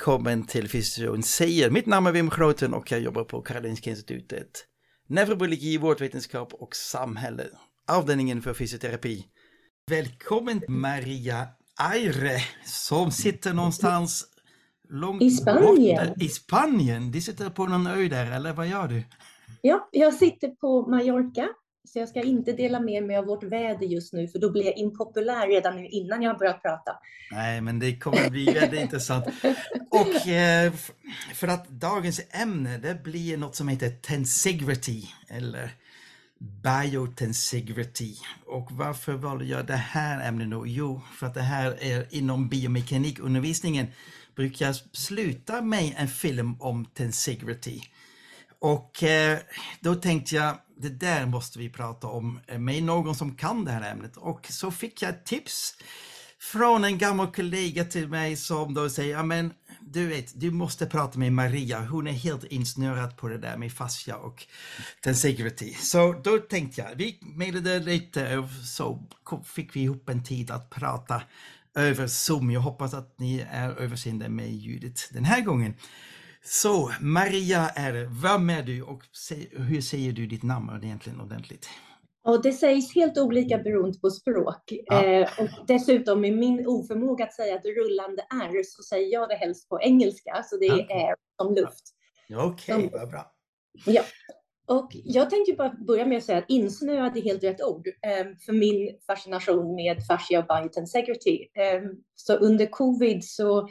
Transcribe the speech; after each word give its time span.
välkommen 0.00 0.42
till 0.42 0.68
Fysioterapeuten 0.68 1.22
säger. 1.22 1.70
Mitt 1.70 1.86
namn 1.86 2.06
är 2.06 2.12
Wim 2.12 2.28
Groten 2.28 2.74
och 2.74 2.92
jag 2.92 3.00
jobbar 3.00 3.24
på 3.24 3.42
Karolinska 3.42 3.90
Institutet. 3.90 4.66
Neurobiologi, 5.06 5.78
vårdvetenskap 5.78 6.54
och 6.54 6.76
samhälle. 6.76 7.44
Avdelningen 7.88 8.42
för 8.42 8.54
fysioterapi. 8.54 9.24
Välkommen 9.90 10.62
Maria 10.68 11.48
Aire 11.92 12.38
som 12.64 13.10
sitter 13.10 13.54
någonstans 13.54 14.24
långt 14.88 15.22
I 15.22 15.30
Spanien. 15.30 16.08
Borta. 16.08 16.24
I 16.24 16.28
Spanien? 16.28 17.10
Du 17.10 17.20
sitter 17.20 17.50
på 17.50 17.66
någon 17.66 17.86
ö 17.86 18.08
där 18.08 18.30
eller 18.30 18.52
vad 18.52 18.66
gör 18.66 18.88
du? 18.88 19.02
Ja, 19.62 19.88
jag 19.92 20.14
sitter 20.14 20.48
på 20.48 20.90
Mallorca 20.90 21.48
så 21.92 21.98
jag 21.98 22.08
ska 22.08 22.22
inte 22.22 22.52
dela 22.52 22.80
med 22.80 23.02
mig 23.02 23.16
av 23.16 23.24
vårt 23.24 23.42
väder 23.42 23.86
just 23.86 24.12
nu, 24.12 24.28
för 24.28 24.38
då 24.38 24.50
blir 24.50 24.64
jag 24.64 24.76
impopulär 24.76 25.46
redan 25.46 25.76
nu 25.76 25.88
innan 25.88 26.22
jag 26.22 26.30
har 26.30 26.38
börjat 26.38 26.62
prata. 26.62 26.92
Nej, 27.32 27.60
men 27.60 27.78
det 27.78 27.96
kommer 27.96 28.30
bli 28.30 28.44
väldigt 28.44 28.80
intressant. 28.80 29.24
Och 29.90 30.28
eh, 30.28 30.72
för 31.34 31.48
att 31.48 31.68
dagens 31.68 32.20
ämne, 32.30 32.78
det 32.78 33.02
blir 33.02 33.36
något 33.36 33.56
som 33.56 33.68
heter 33.68 33.90
tensegrity, 33.90 35.02
eller 35.28 35.70
biotensegrity. 36.62 38.14
Och 38.46 38.68
varför 38.72 39.12
valde 39.12 39.44
jag 39.44 39.66
det 39.66 39.76
här 39.76 40.28
ämnet 40.28 40.50
då? 40.50 40.66
Jo, 40.66 41.00
för 41.18 41.26
att 41.26 41.34
det 41.34 41.42
här 41.42 41.76
är 41.80 42.06
inom 42.14 42.48
biomekanikundervisningen 42.48 43.86
brukar 44.36 44.66
jag 44.66 44.74
sluta 44.92 45.62
med 45.62 45.94
en 45.96 46.08
film 46.08 46.56
om 46.60 46.84
tensegrity. 46.84 47.80
Och 48.58 49.02
eh, 49.02 49.38
då 49.80 49.94
tänkte 49.94 50.36
jag, 50.36 50.56
det 50.80 50.88
där 50.88 51.26
måste 51.26 51.58
vi 51.58 51.68
prata 51.68 52.06
om 52.06 52.40
eh, 52.46 52.58
med 52.58 52.82
någon 52.82 53.14
som 53.14 53.34
kan 53.34 53.64
det 53.64 53.70
här 53.70 53.90
ämnet. 53.90 54.16
Och 54.16 54.46
så 54.50 54.70
fick 54.70 55.02
jag 55.02 55.10
ett 55.10 55.24
tips 55.24 55.74
från 56.38 56.84
en 56.84 56.98
gammal 56.98 57.32
kollega 57.32 57.84
till 57.84 58.08
mig 58.08 58.36
som 58.36 58.74
då 58.74 58.90
säger, 58.90 59.14
ja 59.14 59.22
men 59.22 59.52
du 59.80 60.06
vet, 60.06 60.40
du 60.40 60.50
måste 60.50 60.86
prata 60.86 61.18
med 61.18 61.32
Maria, 61.32 61.80
hon 61.80 62.06
är 62.06 62.12
helt 62.12 62.44
insnurrad 62.44 63.16
på 63.16 63.28
det 63.28 63.38
där 63.38 63.56
med 63.56 63.72
fascia 63.72 64.16
och 64.16 64.46
tensegrity. 65.00 65.74
Så 65.74 66.12
då 66.24 66.38
tänkte 66.38 66.80
jag, 66.80 66.94
vi 66.96 67.18
mejlade 67.20 67.78
lite 67.78 68.38
och 68.38 68.50
så 68.50 69.02
fick 69.44 69.76
vi 69.76 69.80
ihop 69.80 70.08
en 70.08 70.24
tid 70.24 70.50
att 70.50 70.70
prata 70.70 71.22
över 71.74 72.06
Zoom. 72.06 72.50
Jag 72.50 72.60
hoppas 72.60 72.94
att 72.94 73.14
ni 73.18 73.46
är 73.50 73.70
överseende 73.70 74.28
med 74.28 74.52
ljudet 74.52 75.08
den 75.12 75.24
här 75.24 75.40
gången. 75.40 75.74
Så 76.44 76.90
Maria 77.00 77.68
är 77.68 78.22
vem 78.22 78.50
är 78.50 78.62
du 78.62 78.82
och 78.82 79.02
hur 79.50 79.80
säger 79.80 80.12
du 80.12 80.26
ditt 80.26 80.42
namn 80.42 80.80
egentligen 80.82 81.20
ordentligt? 81.20 81.68
Och 82.24 82.42
det 82.42 82.52
sägs 82.52 82.94
helt 82.94 83.18
olika 83.18 83.58
beroende 83.58 83.98
på 83.98 84.10
språk. 84.10 84.62
Ja. 84.86 85.04
Eh, 85.04 85.28
och 85.38 85.66
dessutom 85.66 86.20
med 86.20 86.32
min 86.32 86.66
oförmåga 86.66 87.24
att 87.24 87.34
säga 87.34 87.54
ett 87.54 87.64
rullande 87.64 88.22
R 88.22 88.62
så 88.64 88.82
säger 88.82 89.12
jag 89.12 89.28
det 89.28 89.34
helst 89.34 89.68
på 89.68 89.80
engelska, 89.80 90.42
så 90.44 90.56
det 90.56 90.66
är 90.66 90.86
ja. 90.88 90.96
air 90.96 91.14
som 91.40 91.54
luft. 91.54 91.84
Okej, 92.36 92.74
okay, 92.74 93.00
vad 93.00 93.10
bra. 93.10 93.32
Ja. 93.86 94.02
Och 94.66 94.90
jag 94.92 95.30
tänkte 95.30 95.52
bara 95.52 95.74
börja 95.86 96.06
med 96.06 96.18
att 96.18 96.24
säga 96.24 96.38
att 96.38 96.50
insnöad 96.50 97.16
är 97.16 97.22
helt 97.22 97.44
rätt 97.44 97.62
ord 97.62 97.88
eh, 97.88 98.26
för 98.46 98.52
min 98.52 98.98
fascination 99.06 99.74
med 99.74 100.06
fascia 100.06 100.38
och 100.38 100.46
biotensegrity. 100.46 101.46
Eh, 101.54 101.82
så 102.14 102.34
under 102.34 102.66
covid 102.66 103.24
så 103.24 103.68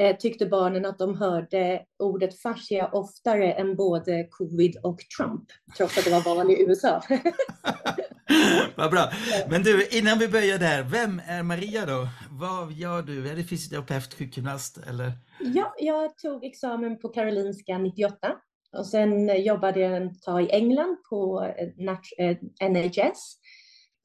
eh, 0.00 0.16
tyckte 0.16 0.46
barnen 0.46 0.86
att 0.86 0.98
de 0.98 1.16
hörde 1.16 1.82
ordet 1.98 2.40
fascia 2.40 2.88
oftare 2.92 3.52
än 3.52 3.76
både 3.76 4.26
covid 4.30 4.76
och 4.82 4.98
Trump, 5.16 5.44
trots 5.76 5.98
att 5.98 6.04
det 6.04 6.10
var 6.10 6.34
val 6.34 6.50
i 6.50 6.62
USA. 6.62 7.02
Vad 8.76 8.90
bra. 8.90 9.10
Men 9.50 9.62
du, 9.62 9.88
innan 9.90 10.18
vi 10.18 10.28
börjar 10.28 10.58
där, 10.58 10.82
vem 10.82 11.20
är 11.26 11.42
Maria 11.42 11.86
då? 11.86 12.08
Vad 12.30 12.72
gör 12.72 13.02
du? 13.02 13.28
Är 13.28 13.36
du 13.36 13.44
fysioterapeut, 13.44 14.14
sjukgymnast 14.14 14.78
eller? 14.88 15.12
Ja, 15.40 15.74
jag 15.78 16.18
tog 16.18 16.44
examen 16.44 16.98
på 16.98 17.08
Karolinska 17.08 17.78
98 17.78 18.36
och 18.78 18.86
sen 18.86 19.42
jobbade 19.44 19.80
jag 19.80 19.96
en 19.96 20.20
tag 20.20 20.42
i 20.42 20.50
England 20.50 20.96
på 21.10 21.52
eh, 22.18 22.36
NHS. 22.70 23.36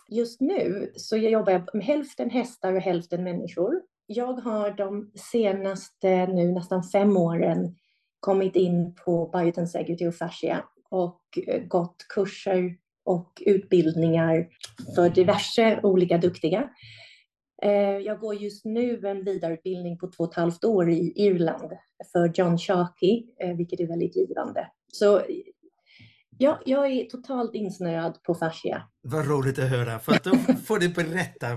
Just 0.09 0.41
nu 0.41 0.91
så 0.95 1.17
jag 1.17 1.31
jobbar 1.31 1.51
jag 1.51 1.69
med 1.73 1.85
hälften 1.85 2.29
hästar 2.29 2.73
och 2.73 2.81
hälften 2.81 3.23
människor 3.23 3.81
jag 4.07 4.33
har 4.33 4.71
de 4.71 5.11
senaste 5.15 6.27
nu 6.27 6.51
nästan 6.51 6.83
fem 6.83 7.17
åren 7.17 7.75
kommit 8.19 8.55
in 8.55 8.95
på 9.05 9.29
biotensegrity 9.33 10.07
och 10.07 10.15
fascia 10.15 10.63
och 10.89 11.21
eh, 11.47 11.63
gått 11.63 12.05
kurser 12.09 12.75
och 13.05 13.43
utbildningar 13.45 14.47
för 14.95 15.09
diverse 15.09 15.79
olika 15.83 16.17
duktiga. 16.17 16.69
Eh, 17.63 17.97
jag 17.97 18.19
går 18.19 18.35
just 18.35 18.65
nu 18.65 19.07
en 19.07 19.23
vidareutbildning 19.23 19.97
på 19.97 20.07
två 20.07 20.23
och 20.23 20.29
ett 20.29 20.35
halvt 20.35 20.63
år 20.63 20.89
i 20.89 21.13
Irland 21.15 21.71
för 22.11 22.31
John 22.35 22.57
Sharkey, 22.57 23.23
eh, 23.39 23.55
vilket 23.55 23.79
är 23.79 23.87
väldigt 23.87 24.15
givande. 24.15 24.67
Så 24.91 25.21
ja, 26.37 26.61
jag 26.65 26.91
är 26.91 27.05
totalt 27.05 27.55
insnöad 27.55 28.23
på 28.23 28.35
fascia. 28.35 28.83
Vad 29.01 29.27
roligt 29.27 29.59
att 29.59 29.69
höra, 29.69 29.99
för 29.99 30.11
att 30.11 30.23
då 30.23 30.35
får 30.65 30.79
du 30.79 30.89
berätta. 30.89 31.47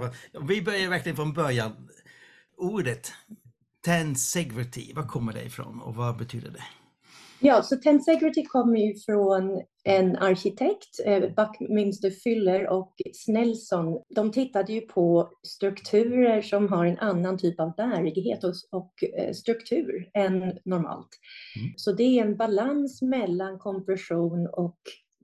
Vi 0.49 0.63
börjar 0.63 0.91
verkligen 0.91 1.17
från 1.17 1.33
början 1.33 1.73
ordet 2.61 3.13
tensegrity, 3.85 4.93
var 4.95 5.03
kommer 5.03 5.33
det 5.33 5.43
ifrån 5.43 5.81
och 5.81 5.95
vad 5.95 6.17
betyder 6.17 6.51
det? 6.51 6.65
Ja, 7.43 7.63
så 7.63 7.77
tensegrity 7.77 8.45
kommer 8.45 8.79
ju 8.79 8.95
från 8.95 9.63
en 9.85 10.17
arkitekt, 10.17 11.01
eh, 11.05 11.21
Buckminster 11.21 12.11
Fuller 12.11 12.69
och 12.69 12.95
Snellson. 13.15 14.03
De 14.15 14.33
tittade 14.33 14.73
ju 14.73 14.81
på 14.81 15.31
strukturer 15.47 16.43
som 16.43 16.69
har 16.69 16.87
en 16.87 16.99
annan 16.99 17.39
typ 17.39 17.61
av 17.61 17.75
bärighet 17.77 18.45
och, 18.45 18.55
och 18.71 19.05
eh, 19.19 19.33
struktur 19.33 20.11
än 20.15 20.59
normalt. 20.65 21.09
Mm. 21.61 21.73
Så 21.77 21.93
det 21.93 22.03
är 22.03 22.25
en 22.25 22.37
balans 22.37 23.03
mellan 23.03 23.59
kompression 23.59 24.47
och 24.53 24.79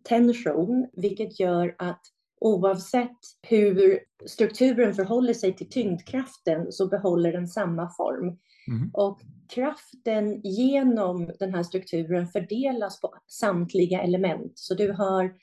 tension, 0.09 0.89
vilket 0.93 1.41
gör 1.41 1.75
att 1.79 2.01
oavsett 2.41 3.19
hur 3.43 4.01
strukturen 4.27 4.95
förhåller 4.95 5.35
sig 5.35 5.57
till 5.57 5.69
tyngdkraften 5.69 6.73
så 6.73 6.87
behåller 6.87 7.33
den 7.33 7.49
samma 7.49 7.91
form. 7.91 8.39
Mm. 8.69 8.91
Och 8.93 9.21
kraften 9.49 10.41
genom 10.43 11.31
den 11.39 11.55
här 11.55 11.63
strukturen 11.63 12.27
fördelas 12.27 13.01
på 13.01 13.15
samtliga 13.27 14.03
element. 14.03 14.53
Så 14.55 14.75
du 14.75 14.93
har 14.93 15.35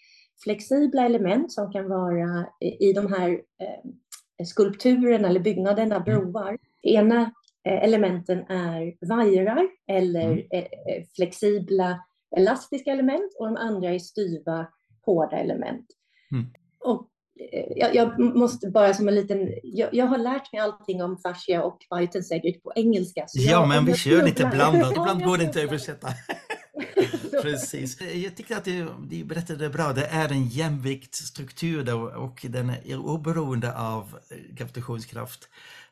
flexibla 0.44 1.06
element 1.06 1.52
som 1.52 1.72
kan 1.72 1.90
vara 1.90 2.48
i 2.80 2.94
de 2.94 3.14
här 3.14 3.30
eh, 3.32 4.46
skulpturerna 4.46 5.28
eller 5.28 5.40
byggnaderna, 5.40 5.96
mm. 5.96 6.04
broar. 6.04 6.58
Ena 6.82 7.22
eh, 7.68 7.84
elementen 7.84 8.40
är 8.40 9.08
vajrar 9.08 9.68
eller 9.88 10.32
mm. 10.32 10.46
eh, 10.52 11.04
flexibla 11.16 12.00
elastiska 12.38 12.92
element 12.92 13.36
och 13.40 13.46
de 13.46 13.58
andra 13.58 13.90
är 13.90 14.00
styva 14.00 14.68
hårda 15.06 15.38
element. 15.38 15.86
Mm. 16.32 16.46
Och 16.84 17.08
eh, 17.52 17.66
jag, 17.76 17.96
jag, 17.96 18.20
måste 18.20 18.70
bara 18.70 18.94
som 18.94 19.08
en 19.08 19.16
liten, 19.16 19.50
jag, 19.64 19.90
jag, 19.94 20.06
har 20.06 20.18
lärt 20.18 20.54
mig 20.54 20.62
allting 20.62 21.04
om 21.04 21.18
fascia 21.18 21.64
och 21.64 21.78
biotensegrity 21.98 22.60
på 22.60 22.74
engelska. 22.76 23.26
ja, 23.34 23.66
men 23.66 23.86
vi 23.86 23.94
kör 23.94 24.24
lite 24.24 24.46
blandat, 24.46 24.92
ibland 24.92 25.24
går 25.24 25.38
det 25.38 25.44
inte 25.44 25.60
att 25.60 25.66
översätta. 25.66 26.08
Precis. 27.42 28.02
Jag 28.02 28.36
tycker 28.36 28.58
att 28.58 28.64
du, 28.64 29.24
berättade 29.24 29.70
bra, 29.70 29.94
det 29.94 30.06
är 30.06 30.32
en 30.32 30.48
jämviktsstruktur 30.48 31.84
då, 31.84 32.02
och 32.02 32.46
den 32.50 32.70
är 32.70 32.98
oberoende 32.98 33.78
av 33.78 34.20
eh, 34.30 34.38
gravitationskraft. 34.56 35.50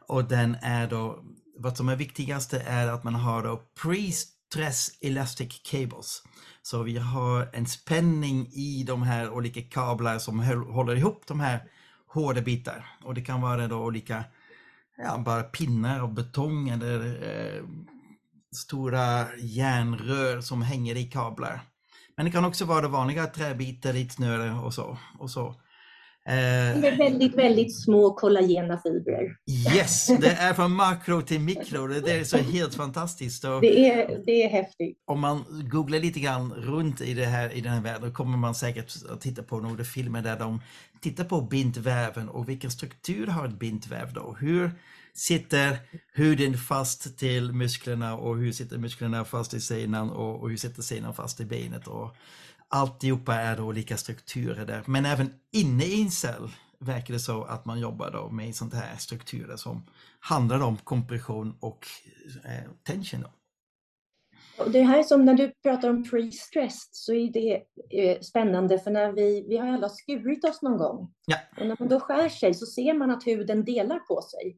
Och 0.07 0.23
den 0.23 0.57
är 0.61 0.87
då, 0.87 1.23
vad 1.57 1.77
som 1.77 1.89
är 1.89 1.95
viktigast 1.95 2.53
är 2.53 2.87
att 2.87 3.03
man 3.03 3.15
har 3.15 3.43
då 3.43 3.61
pre-stress 4.51 4.89
elastic 5.01 5.61
cables. 5.63 6.23
Så 6.61 6.83
vi 6.83 6.97
har 6.97 7.49
en 7.53 7.65
spänning 7.65 8.47
i 8.47 8.83
de 8.87 9.03
här 9.03 9.29
olika 9.29 9.61
kablar 9.61 10.19
som 10.19 10.39
håller 10.69 10.95
ihop 10.95 11.23
de 11.27 11.39
här 11.39 11.63
hårda 12.07 12.41
bitar. 12.41 12.85
Och 13.03 13.13
det 13.13 13.21
kan 13.21 13.41
vara 13.41 13.67
då 13.67 13.77
olika 13.77 14.23
ja, 14.97 15.17
bara 15.17 15.43
pinnar 15.43 15.99
av 15.99 16.13
betong 16.13 16.69
eller 16.69 17.23
eh, 17.23 17.63
stora 18.55 19.35
järnrör 19.37 20.41
som 20.41 20.61
hänger 20.61 20.95
i 20.95 21.03
kablar. 21.03 21.61
Men 22.17 22.25
det 22.25 22.31
kan 22.31 22.45
också 22.45 22.65
vara 22.65 22.87
vanliga 22.87 23.27
träbitar, 23.27 23.93
lite 23.93 24.13
snöre 24.13 24.51
och 24.51 24.73
så. 24.73 24.97
Och 25.19 25.29
så. 25.29 25.61
Eh, 26.27 26.79
Med 26.79 26.97
väldigt, 26.97 27.35
väldigt 27.35 27.81
små 27.81 28.13
kollagena 28.13 28.77
fibrer. 28.77 29.35
Yes, 29.75 30.07
det 30.07 30.31
är 30.31 30.53
från 30.53 30.71
makro 30.71 31.21
till 31.21 31.39
mikro. 31.39 31.87
Det 31.87 32.11
är 32.11 32.23
så 32.23 32.37
helt 32.37 32.75
fantastiskt. 32.75 33.41
Det, 33.41 33.89
är, 33.89 34.23
det 34.25 34.43
är 34.43 34.49
häftigt. 34.49 34.97
Om 35.05 35.19
man 35.19 35.45
googlar 35.71 35.99
lite 35.99 36.19
grann 36.19 36.53
runt 36.53 37.01
i, 37.01 37.13
det 37.13 37.25
här, 37.25 37.53
i 37.53 37.61
den 37.61 37.73
här 37.73 37.81
världen 37.81 38.13
kommer 38.13 38.37
man 38.37 38.55
säkert 38.55 38.93
att 39.09 39.21
titta 39.21 39.43
på 39.43 39.59
några 39.59 39.83
filmer 39.83 40.21
där 40.21 40.39
de 40.39 40.61
tittar 41.01 41.23
på 41.23 41.41
bindväven 41.41 42.29
och 42.29 42.49
vilken 42.49 42.71
struktur 42.71 43.27
har 43.27 43.47
ett 43.47 43.59
bindväv 43.59 44.13
då? 44.13 44.35
Hur 44.39 44.71
sitter 45.13 45.77
huden 46.13 46.57
fast 46.57 47.17
till 47.17 47.51
musklerna 47.51 48.17
och 48.17 48.37
hur 48.37 48.51
sitter 48.51 48.77
musklerna 48.77 49.25
fast 49.25 49.53
i 49.53 49.61
senan 49.61 50.09
och, 50.09 50.41
och 50.41 50.49
hur 50.49 50.57
sitter 50.57 50.81
senan 50.81 51.13
fast 51.13 51.39
i 51.39 51.45
benet? 51.45 51.87
Och, 51.87 52.15
alltihopa 52.71 53.35
är 53.35 53.57
då 53.57 53.63
olika 53.63 53.97
strukturer 53.97 54.65
där. 54.65 54.83
Men 54.85 55.05
även 55.05 55.33
inne 55.51 55.83
i 55.83 56.01
en 56.01 56.11
cell 56.11 56.49
verkar 56.79 57.13
det 57.13 57.19
så 57.19 57.43
att 57.43 57.65
man 57.65 57.79
jobbar 57.79 58.11
då 58.11 58.29
med 58.29 58.55
sånt 58.55 58.73
här 58.73 58.97
strukturer 58.97 59.57
som 59.57 59.83
handlar 60.19 60.61
om 60.61 60.77
kompression 60.77 61.55
och 61.59 61.87
eh, 62.45 62.71
tension. 62.83 63.21
Då. 63.21 63.29
Och 64.63 64.71
det 64.71 64.81
här 64.81 65.03
som 65.03 65.25
när 65.25 65.33
du 65.33 65.51
pratar 65.63 65.89
om 65.89 66.03
pre-stressed 66.03 66.89
så 66.91 67.13
är 67.13 67.31
det 67.31 67.63
eh, 67.89 68.19
spännande 68.19 68.79
för 68.79 68.91
när 68.91 69.11
vi, 69.11 69.45
vi 69.49 69.57
har 69.57 69.67
alla 69.67 69.89
skurit 69.89 70.45
oss 70.45 70.61
någon 70.61 70.77
gång. 70.77 71.13
Ja. 71.25 71.37
Och 71.57 71.67
när 71.67 71.75
man 71.79 71.89
då 71.89 71.99
skär 71.99 72.29
sig 72.29 72.53
så 72.53 72.65
ser 72.65 72.93
man 72.93 73.11
att 73.11 73.27
huden 73.27 73.65
delar 73.65 73.99
på 73.99 74.21
sig. 74.21 74.57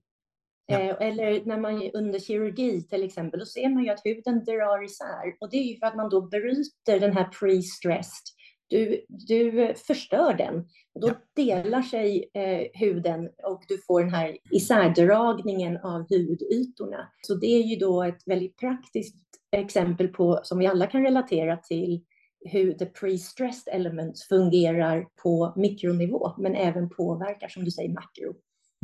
Ja. 0.65 0.79
Eh, 0.79 1.07
eller 1.07 1.45
när 1.45 1.57
man 1.57 1.91
under 1.93 2.19
kirurgi 2.19 2.87
till 2.87 3.03
exempel, 3.03 3.39
då 3.39 3.45
ser 3.45 3.69
man 3.69 3.83
ju 3.83 3.89
att 3.89 4.05
huden 4.05 4.43
drar 4.43 4.83
isär. 4.83 5.35
Och 5.39 5.49
det 5.49 5.57
är 5.57 5.63
ju 5.63 5.77
för 5.79 5.87
att 5.87 5.95
man 5.95 6.09
då 6.09 6.21
bryter 6.21 6.99
den 6.99 7.13
här 7.13 7.29
pre-stressed. 7.39 8.33
Du, 8.67 9.05
du 9.07 9.73
förstör 9.75 10.33
den. 10.33 10.55
Och 10.93 11.01
då 11.01 11.07
Ja. 11.07 11.15
delar 11.35 11.81
sig 11.81 12.29
eh, 12.33 12.67
huden 12.73 13.29
och 13.43 13.63
du 13.67 13.77
får 13.87 14.01
den 14.01 14.13
här 14.13 14.37
isärdragningen 14.51 15.77
av 15.77 16.05
hudytorna. 16.09 17.09
Så 17.21 17.35
det 17.35 17.47
är 17.47 17.63
ju 17.63 17.75
då 17.75 18.03
ett 18.03 18.21
väldigt 18.25 18.57
praktiskt 18.57 19.15
exempel 19.51 20.07
på, 20.07 20.39
som 20.43 20.59
vi 20.59 20.67
alla 20.67 20.87
kan 20.87 21.03
relatera 21.03 21.57
till, 21.57 22.03
hur 22.45 22.73
the 22.73 22.85
pre-stressed 22.85 23.69
elements 23.71 24.27
fungerar 24.27 25.07
på 25.23 25.53
mikronivå, 25.55 26.31
men 26.37 26.55
även 26.55 26.89
påverkar, 26.89 27.47
som 27.47 27.65
du 27.65 27.71
säger, 27.71 27.89
makro. 27.89 28.35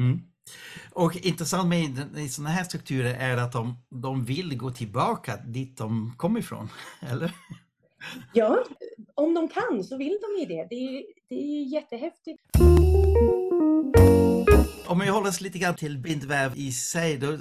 Mm. 0.01 0.19
Och 0.93 1.15
intressant 1.15 1.69
med, 1.69 2.11
med 2.11 2.31
sådana 2.31 2.49
här 2.49 2.63
strukturer 2.63 3.13
är 3.13 3.37
att 3.37 3.51
de, 3.51 3.77
de 3.89 4.25
vill 4.25 4.57
gå 4.57 4.71
tillbaka 4.71 5.37
dit 5.37 5.77
de 5.77 6.13
kom 6.17 6.37
ifrån, 6.37 6.69
eller? 6.99 7.31
Ja, 8.33 8.63
om 9.15 9.33
de 9.33 9.47
kan 9.47 9.83
så 9.83 9.97
vill 9.97 10.17
de 10.21 10.41
ju 10.41 10.45
det. 10.45 10.67
Det 10.69 10.75
är, 10.75 11.03
det 11.29 11.35
är 11.35 11.63
jättehäftigt. 11.63 12.39
Om 14.89 14.99
vi 14.99 15.07
håller 15.07 15.29
oss 15.29 15.41
lite 15.41 15.59
grann 15.59 15.75
till 15.75 15.97
bindväv 15.97 16.51
i 16.55 16.71
sig, 16.71 17.17
då 17.17 17.37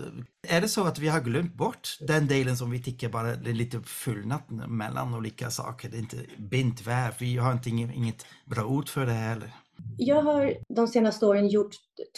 är 0.48 0.60
det 0.60 0.68
så 0.68 0.84
att 0.84 0.98
vi 0.98 1.08
har 1.08 1.20
glömt 1.20 1.54
bort 1.54 1.98
den 2.00 2.26
delen 2.26 2.56
som 2.56 2.70
vi 2.70 2.82
tycker 2.82 3.08
bara 3.08 3.28
är 3.28 3.52
lite 3.52 3.80
fullnat 3.80 4.50
mellan 4.50 5.14
olika 5.14 5.50
saker. 5.50 5.88
Det 5.88 5.96
är 5.96 6.00
inte 6.00 6.16
bindväv, 6.36 7.14
vi 7.18 7.36
har 7.36 7.52
inte, 7.52 7.70
inget 7.70 8.26
bra 8.44 8.64
ord 8.64 8.88
för 8.88 9.06
det 9.06 9.12
heller. 9.12 9.52
Jag 9.96 10.22
har 10.22 10.54
de 10.68 10.88
senaste 10.88 11.26
åren 11.26 11.48
gjort 11.48 11.70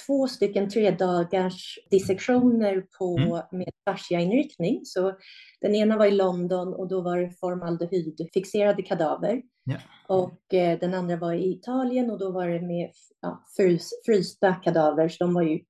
två 0.06 0.28
stycken 0.28 0.68
tredagars 0.70 1.78
dissektioner 1.90 2.84
på, 2.98 3.18
Mm. 3.18 3.42
med 3.58 3.68
fasciainriktning. 3.84 4.80
Så 4.84 5.16
den 5.60 5.74
ena 5.74 5.96
var 5.96 6.06
i 6.06 6.10
London 6.10 6.74
och 6.74 6.88
då 6.88 7.00
var 7.00 7.18
det 7.18 7.30
formaldehydfixerade 7.40 8.82
kadaver. 8.82 9.42
Ja. 9.64 9.76
Och 10.08 10.54
eh, 10.54 10.78
den 10.78 10.94
andra 10.94 11.16
var 11.16 11.32
i 11.32 11.50
Italien 11.52 12.10
och 12.10 12.18
då 12.18 12.30
var 12.30 12.48
det 12.48 12.60
med 12.60 12.90
ja, 13.20 13.44
frys, 13.56 13.90
frysta 14.06 14.54
kadaver. 14.54 15.08
Så 15.08 15.24
de 15.24 15.34
var 15.34 15.42
ju 15.42 15.60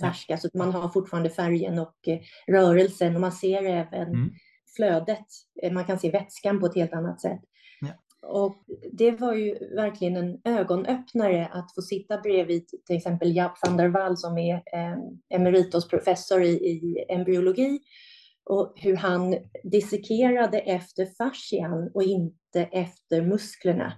färska 0.00 0.36
så 0.36 0.46
att 0.46 0.54
man 0.54 0.72
har 0.72 0.88
fortfarande 0.88 1.30
färgen 1.30 1.78
och 1.78 2.08
eh, 2.08 2.18
rörelsen 2.48 3.14
och 3.14 3.20
man 3.20 3.32
ser 3.32 3.62
även 3.64 4.08
Mm. 4.08 4.30
flödet. 4.76 5.26
Eh, 5.62 5.72
Man 5.72 5.84
kan 5.84 5.98
se 5.98 6.10
vätskan 6.10 6.60
på 6.60 6.66
ett 6.66 6.74
helt 6.74 6.92
annat 6.92 7.20
sätt. 7.20 7.40
Och 8.22 8.64
det 8.92 9.10
var 9.10 9.34
ju 9.34 9.74
verkligen 9.74 10.16
en 10.16 10.40
ögonöppnare 10.44 11.46
att 11.46 11.74
få 11.74 11.82
sitta 11.82 12.20
bredvid 12.20 12.68
till 12.86 12.96
exempel 12.96 13.36
Jaap 13.36 13.52
van 13.66 13.76
der 13.76 13.88
Wall 13.88 14.16
som 14.16 14.38
är 14.38 14.54
eh, 14.54 14.98
emeritusprofessor 15.28 16.42
i, 16.42 16.50
i 16.50 17.04
embryologi 17.08 17.80
och 18.44 18.72
hur 18.76 18.96
han 18.96 19.36
dissekerade 19.64 20.58
efter 20.58 21.06
fascian 21.06 21.90
och 21.94 22.02
inte 22.02 22.60
efter 22.72 23.22
musklerna. 23.22 23.92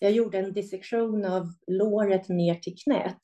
Jag 0.00 0.12
gjorde 0.12 0.38
en 0.38 0.52
dissektion 0.52 1.24
av 1.24 1.52
låret 1.66 2.28
ner 2.28 2.54
till 2.54 2.76
knät 2.84 3.20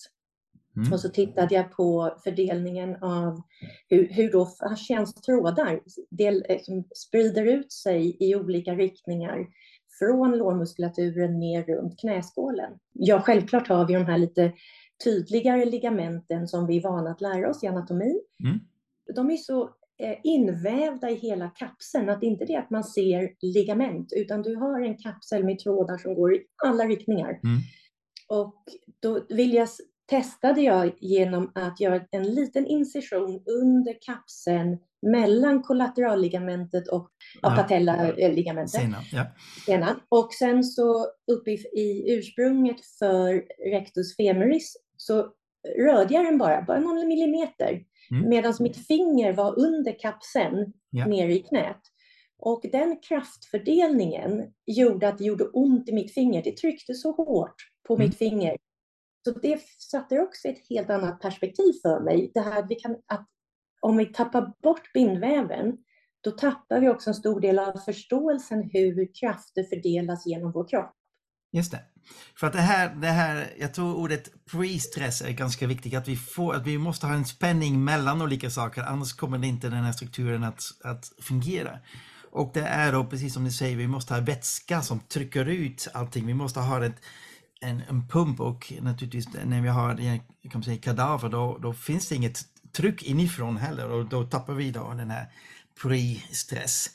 Mm. 0.76 0.92
och 0.92 1.00
så 1.00 1.08
tittade 1.08 1.54
jag 1.54 1.72
på 1.72 2.16
fördelningen 2.24 2.96
av 3.02 3.42
hur, 3.88 4.08
hur 4.08 4.32
då 4.32 4.46
fascians 4.46 5.14
trådar 5.14 5.80
del, 6.10 6.44
eh, 6.48 6.58
som 6.62 6.84
sprider 6.94 7.44
ut 7.46 7.72
sig 7.72 8.16
i 8.20 8.34
olika 8.34 8.74
riktningar 8.74 9.46
från 10.02 10.38
lårmuskulaturen 10.38 11.40
ner 11.40 11.62
runt 11.62 12.00
knäskålen. 12.00 12.72
Ja, 12.92 13.20
självklart 13.20 13.68
har 13.68 13.86
vi 13.86 13.94
de 13.94 14.04
här 14.04 14.18
lite 14.18 14.52
tydligare 15.04 15.64
ligamenten 15.64 16.48
som 16.48 16.66
vi 16.66 16.76
är 16.76 16.82
vana 16.82 17.10
att 17.10 17.20
lära 17.20 17.50
oss 17.50 17.64
i 17.64 17.66
anatomin. 17.66 18.20
Mm. 18.44 18.60
De 19.14 19.30
är 19.30 19.36
så 19.36 19.62
eh, 19.98 20.18
invävda 20.22 21.10
i 21.10 21.14
hela 21.14 21.48
kapseln 21.48 22.08
att 22.08 22.20
det 22.20 22.26
inte 22.26 22.44
är 22.44 22.46
det 22.46 22.56
att 22.56 22.70
man 22.70 22.84
ser 22.84 23.30
ligament 23.40 24.12
utan 24.16 24.42
du 24.42 24.56
har 24.56 24.80
en 24.80 24.96
kapsel 24.96 25.44
med 25.44 25.58
trådar 25.58 25.98
som 25.98 26.14
går 26.14 26.34
i 26.34 26.42
alla 26.64 26.84
riktningar. 26.84 27.30
Mm. 27.30 27.58
Och 28.28 28.54
då 29.00 29.26
vill 29.28 29.54
jag, 29.54 29.68
testade 30.16 30.60
jag 30.60 30.92
genom 31.00 31.52
att 31.54 31.80
göra 31.80 32.00
en 32.10 32.34
liten 32.34 32.66
incision 32.66 33.42
under 33.46 33.96
kapseln 34.06 34.78
mellan 35.02 35.62
kollateralligamentet 35.62 36.88
och 36.88 37.10
Ja. 37.42 37.50
ja. 37.50 37.56
patellaligamentet. 37.62 38.70
Senare, 38.80 39.02
ja. 39.12 39.26
Ena. 39.74 40.00
Och 40.08 40.32
sen 40.32 40.64
så 40.64 41.06
uppe 41.32 41.50
i, 41.50 41.54
i 41.54 42.14
ursprunget 42.18 42.76
för 42.98 43.44
rectus 43.72 44.16
femoris 44.16 44.76
så 44.96 45.26
rörde 45.78 46.14
jag 46.14 46.24
den 46.24 46.38
bara, 46.38 46.62
bara 46.62 46.80
någon 46.80 47.08
millimeter. 47.08 47.82
Mm. 48.10 48.28
Medan 48.28 48.54
mitt 48.60 48.86
finger 48.86 49.32
var 49.32 49.58
under 49.58 49.98
kapseln 49.98 50.72
Ja. 50.90 51.06
ner 51.06 51.28
i 51.28 51.38
knät. 51.38 51.80
Och 52.38 52.64
den 52.72 52.96
kraftfördelningen 53.08 54.52
gjorde 54.66 55.08
att 55.08 55.18
det 55.18 55.24
gjorde 55.24 55.44
ont 55.44 55.88
i 55.88 55.92
mitt 55.92 56.14
finger. 56.14 56.42
Det 56.42 56.56
tryckte 56.56 56.94
så 56.94 57.12
hårt 57.12 57.54
på 57.88 57.94
Mm. 57.94 58.06
mitt 58.06 58.18
finger. 58.18 58.56
Så 59.24 59.30
det 59.30 59.60
satte 59.78 60.20
också 60.20 60.48
ett 60.48 60.68
helt 60.70 60.90
annat 60.90 61.20
perspektiv 61.20 61.72
för 61.82 62.00
mig. 62.00 62.30
Det 62.34 62.40
här 62.40 62.58
att 62.58 62.70
vi 62.70 62.74
kan, 62.74 62.96
att 63.06 63.26
om 63.80 63.96
vi 63.96 64.06
tappar 64.06 64.52
bort 64.62 64.92
bindväven, 64.92 65.76
då 66.24 66.30
tappar 66.30 66.80
vi 66.80 66.88
också 66.88 67.10
en 67.10 67.14
stor 67.14 67.40
del 67.40 67.58
av 67.58 67.78
förståelsen 67.78 68.70
hur 68.72 69.20
krafter 69.20 69.62
fördelas 69.62 70.26
genom 70.26 70.52
vår 70.52 70.68
kropp. 70.68 70.92
Just 71.52 71.72
det. 71.72 71.80
För 72.36 72.46
att 72.46 72.52
det 72.52 72.60
här, 72.60 72.94
det 72.94 73.06
här, 73.06 73.54
jag 73.58 73.74
tror 73.74 73.96
ordet 73.96 74.30
pre-stress 74.50 75.22
är 75.22 75.32
ganska 75.32 75.66
viktigt, 75.66 75.94
att 75.94 76.08
vi, 76.08 76.16
får, 76.16 76.54
att 76.54 76.66
vi 76.66 76.78
måste 76.78 77.06
ha 77.06 77.14
en 77.14 77.24
spänning 77.24 77.84
mellan 77.84 78.22
olika 78.22 78.50
saker, 78.50 78.82
annars 78.82 79.12
kommer 79.12 79.38
det 79.38 79.46
inte 79.46 79.68
den 79.68 79.84
här 79.84 79.92
strukturen 79.92 80.44
att, 80.44 80.62
att 80.84 81.12
fungera. 81.20 81.78
Och 82.30 82.50
det 82.54 82.60
är 82.60 82.92
då, 82.92 83.04
precis 83.04 83.34
som 83.34 83.44
ni 83.44 83.50
säger, 83.50 83.76
vi 83.76 83.86
måste 83.86 84.14
ha 84.14 84.20
vätska 84.20 84.82
som 84.82 85.00
trycker 85.00 85.46
ut 85.48 85.88
allting. 85.94 86.26
Vi 86.26 86.34
måste 86.34 86.60
ha 86.60 86.84
ett, 86.84 87.04
en, 87.62 87.82
en 87.88 88.08
pump 88.08 88.40
och 88.40 88.72
naturligtvis 88.80 89.28
när 89.44 89.62
vi 89.62 89.68
har 89.68 89.96
kan 89.96 90.50
man 90.52 90.62
säga, 90.62 90.80
kadaver 90.80 91.28
då, 91.28 91.58
då 91.58 91.72
finns 91.72 92.08
det 92.08 92.14
inget 92.14 92.38
tryck 92.72 93.02
inifrån 93.02 93.56
heller 93.56 93.90
och 93.90 94.06
då 94.06 94.24
tappar 94.24 94.54
vi 94.54 94.70
då 94.70 94.94
den 94.96 95.10
här 95.10 95.26
pre-stress. 95.82 96.90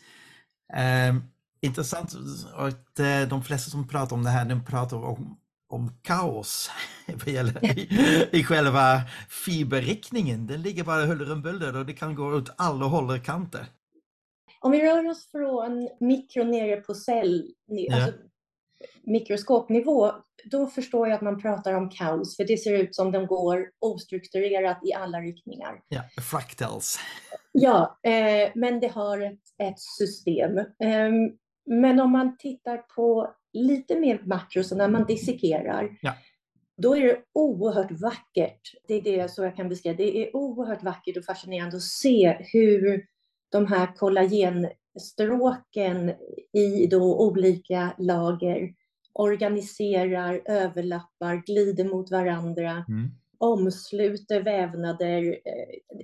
Ehm, 0.74 1.24
intressant 1.62 2.14
att 2.56 3.00
eh, 3.00 3.22
de 3.30 3.44
flesta 3.44 3.72
som 3.72 3.88
pratar 3.88 4.16
om 4.16 4.24
det 4.24 4.30
här, 4.30 4.46
de 4.46 4.66
pratar 4.66 4.98
om, 4.98 5.40
om 5.70 5.92
kaos 6.02 6.72
vad 7.08 7.28
gäller 7.28 7.80
i, 7.80 8.30
i 8.32 8.44
själva 8.44 9.02
fiberriktningen. 9.30 10.48
Den 10.48 10.62
ligger 10.62 10.84
bara 10.84 11.06
huller 11.06 11.32
om 11.32 11.42
buller 11.42 11.76
och 11.76 11.86
det 11.86 11.94
kan 11.94 12.16
gå 12.16 12.36
åt 12.36 12.56
alla 12.58 12.86
håll 12.86 13.10
och 13.10 13.24
kanter. 13.24 13.66
Om 14.60 14.72
vi 14.72 14.84
rör 14.84 15.10
oss 15.10 15.32
från 15.32 15.90
mikro 16.00 16.44
nere 16.44 16.76
på 16.76 16.94
cell, 16.94 17.52
alltså 17.92 18.14
mikroskopnivå, 19.04 20.12
då 20.52 20.68
förstår 20.68 21.08
jag 21.08 21.16
att 21.16 21.22
man 21.22 21.42
pratar 21.42 21.74
om 21.74 21.90
kaos, 21.90 22.36
för 22.38 22.44
det 22.44 22.58
ser 22.58 22.74
ut 22.74 22.96
som 22.96 23.12
de 23.12 23.26
går 23.26 23.70
ostrukturerat 23.80 24.80
i 24.86 24.94
alla 24.94 25.18
riktningar. 25.18 25.82
Ja, 25.88 26.02
fractals. 26.22 27.00
Ja, 27.52 28.00
eh, 28.04 28.52
men 28.56 28.80
det 28.80 28.88
har 28.88 29.22
ett, 29.22 29.40
ett 29.64 29.80
system. 29.80 30.58
Eh, 30.58 31.12
men 31.66 32.00
om 32.00 32.12
man 32.12 32.38
tittar 32.38 32.78
på 32.78 33.34
lite 33.54 34.00
mer 34.00 34.22
makro, 34.26 34.64
så 34.64 34.76
när 34.76 34.88
man 34.88 35.06
dissekerar, 35.06 35.98
Ja. 36.02 36.14
då 36.82 36.98
är 36.98 37.02
det 37.02 37.20
oerhört 37.34 37.92
vackert. 37.92 38.62
Det 38.88 38.94
är 38.94 39.02
det 39.02 39.32
så 39.32 39.44
jag 39.44 39.56
kan 39.56 39.70
beskriva. 39.70 39.98
Det 39.98 40.18
är 40.18 40.36
oerhört 40.36 40.84
vackert 40.84 41.18
och 41.18 41.26
fascinerande 41.26 41.78
att 41.78 41.84
se 41.84 42.38
hur 42.54 43.06
de 43.52 43.68
här 43.68 43.88
kollagenstråken 44.98 46.10
i 46.54 46.88
då 46.88 47.28
olika 47.28 47.94
lager 47.98 48.74
organiserar, 49.14 50.42
överlappar, 50.46 51.44
glider 51.46 51.84
mot 51.84 52.12
varandra 52.12 52.86
Mm. 52.90 53.12
omsluter 53.38 54.42
vävnader. 54.42 55.38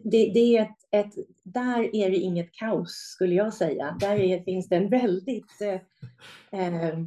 Det, 0.04 0.32
det 0.34 0.58
är 0.58 0.62
ett, 0.62 0.78
ett, 0.92 1.14
där 1.44 1.96
är 1.96 2.10
det 2.10 2.18
inget 2.18 2.52
kaos 2.52 2.92
skulle 2.92 3.36
jag 3.36 3.54
säga. 3.54 3.98
Där 4.00 4.16
är, 4.16 4.44
finns 4.44 4.70
det 4.70 4.76
en 4.76 4.90
väldigt... 4.90 5.62
Eh, 5.62 6.60
eh, 6.60 7.00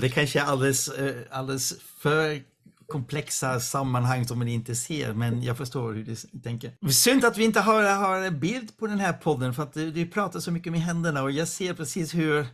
det 0.00 0.08
kanske 0.08 0.40
är 0.40 0.44
alldeles, 0.44 0.88
eh, 0.88 1.14
alldeles 1.30 1.80
för 1.80 2.40
komplexa 2.86 3.60
sammanhang 3.60 4.26
som 4.26 4.38
man 4.38 4.48
inte 4.48 4.74
ser, 4.74 5.12
men 5.12 5.42
jag 5.42 5.56
förstår 5.56 5.92
hur 5.92 6.04
du 6.04 6.40
tänker. 6.40 6.90
Synd 6.90 7.24
att 7.24 7.38
vi 7.38 7.44
inte 7.44 7.60
har, 7.60 7.82
har 7.94 8.16
en 8.16 8.40
bild 8.40 8.76
på 8.78 8.86
den 8.86 8.98
här 8.98 9.12
podden 9.12 9.54
för 9.54 9.62
att 9.62 9.74
du, 9.74 9.90
du 9.90 10.06
pratar 10.06 10.40
så 10.40 10.50
mycket 10.50 10.72
med 10.72 10.80
händerna 10.80 11.22
och 11.22 11.30
jag 11.30 11.48
ser 11.48 11.74
precis 11.74 12.14
hur, 12.14 12.46